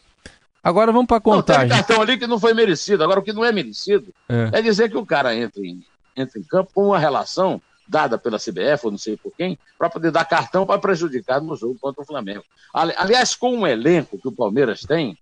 Agora 0.64 0.90
vamos 0.90 1.06
para 1.06 1.20
contagem. 1.20 1.68
Não, 1.68 1.68
tem 1.68 1.78
cartão 1.78 2.02
ali 2.02 2.18
que 2.18 2.26
não 2.26 2.40
foi 2.40 2.54
merecido. 2.54 3.04
Agora, 3.04 3.20
o 3.20 3.22
que 3.22 3.32
não 3.32 3.44
é 3.44 3.52
merecido 3.52 4.12
é, 4.28 4.58
é 4.58 4.62
dizer 4.62 4.90
que 4.90 4.96
o 4.96 5.04
cara 5.04 5.36
entra 5.36 5.60
em, 5.60 5.84
entra 6.16 6.40
em 6.40 6.42
campo 6.42 6.70
com 6.74 6.86
uma 6.86 6.98
relação 6.98 7.60
dada 7.86 8.18
pela 8.18 8.38
CBF, 8.38 8.84
ou 8.84 8.90
não 8.90 8.98
sei 8.98 9.16
por 9.16 9.32
quem, 9.36 9.58
para 9.78 9.90
poder 9.90 10.10
dar 10.10 10.24
cartão 10.24 10.66
para 10.66 10.80
prejudicar 10.80 11.40
no 11.40 11.54
jogo 11.54 11.76
contra 11.80 12.02
o 12.02 12.06
Flamengo. 12.06 12.42
Aliás, 12.74 13.34
com 13.34 13.58
um 13.58 13.66
elenco 13.66 14.18
que 14.18 14.26
o 14.26 14.32
Palmeiras 14.32 14.80
tem, 14.80 15.16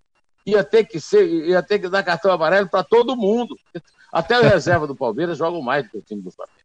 ia 0.46 0.62
ter 0.62 0.84
que 0.84 1.00
ser, 1.00 1.26
ia 1.26 1.62
ter 1.62 1.78
que 1.78 1.88
dar 1.88 2.02
cartão 2.02 2.32
amarelo 2.32 2.68
para 2.68 2.82
todo 2.82 3.16
mundo. 3.16 3.58
Até 4.14 4.36
a 4.36 4.42
reserva 4.42 4.86
do 4.86 4.94
Palmeiras 4.94 5.36
jogam 5.36 5.60
mais 5.60 5.82
do 5.82 5.90
que 5.90 5.98
o 5.98 6.02
time 6.02 6.22
do 6.22 6.30
Flamengo. 6.30 6.58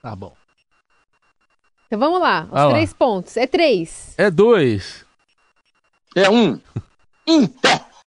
Tá 0.00 0.16
bom. 0.16 0.34
Então 1.86 1.98
vamos 1.98 2.18
lá, 2.18 2.48
os 2.50 2.58
ah 2.58 2.70
três 2.70 2.90
lá. 2.92 2.96
pontos. 2.98 3.36
É 3.36 3.46
três. 3.46 4.14
É 4.16 4.30
dois. 4.30 5.04
É 6.16 6.30
um. 6.30 6.58
Inter. 7.26 7.84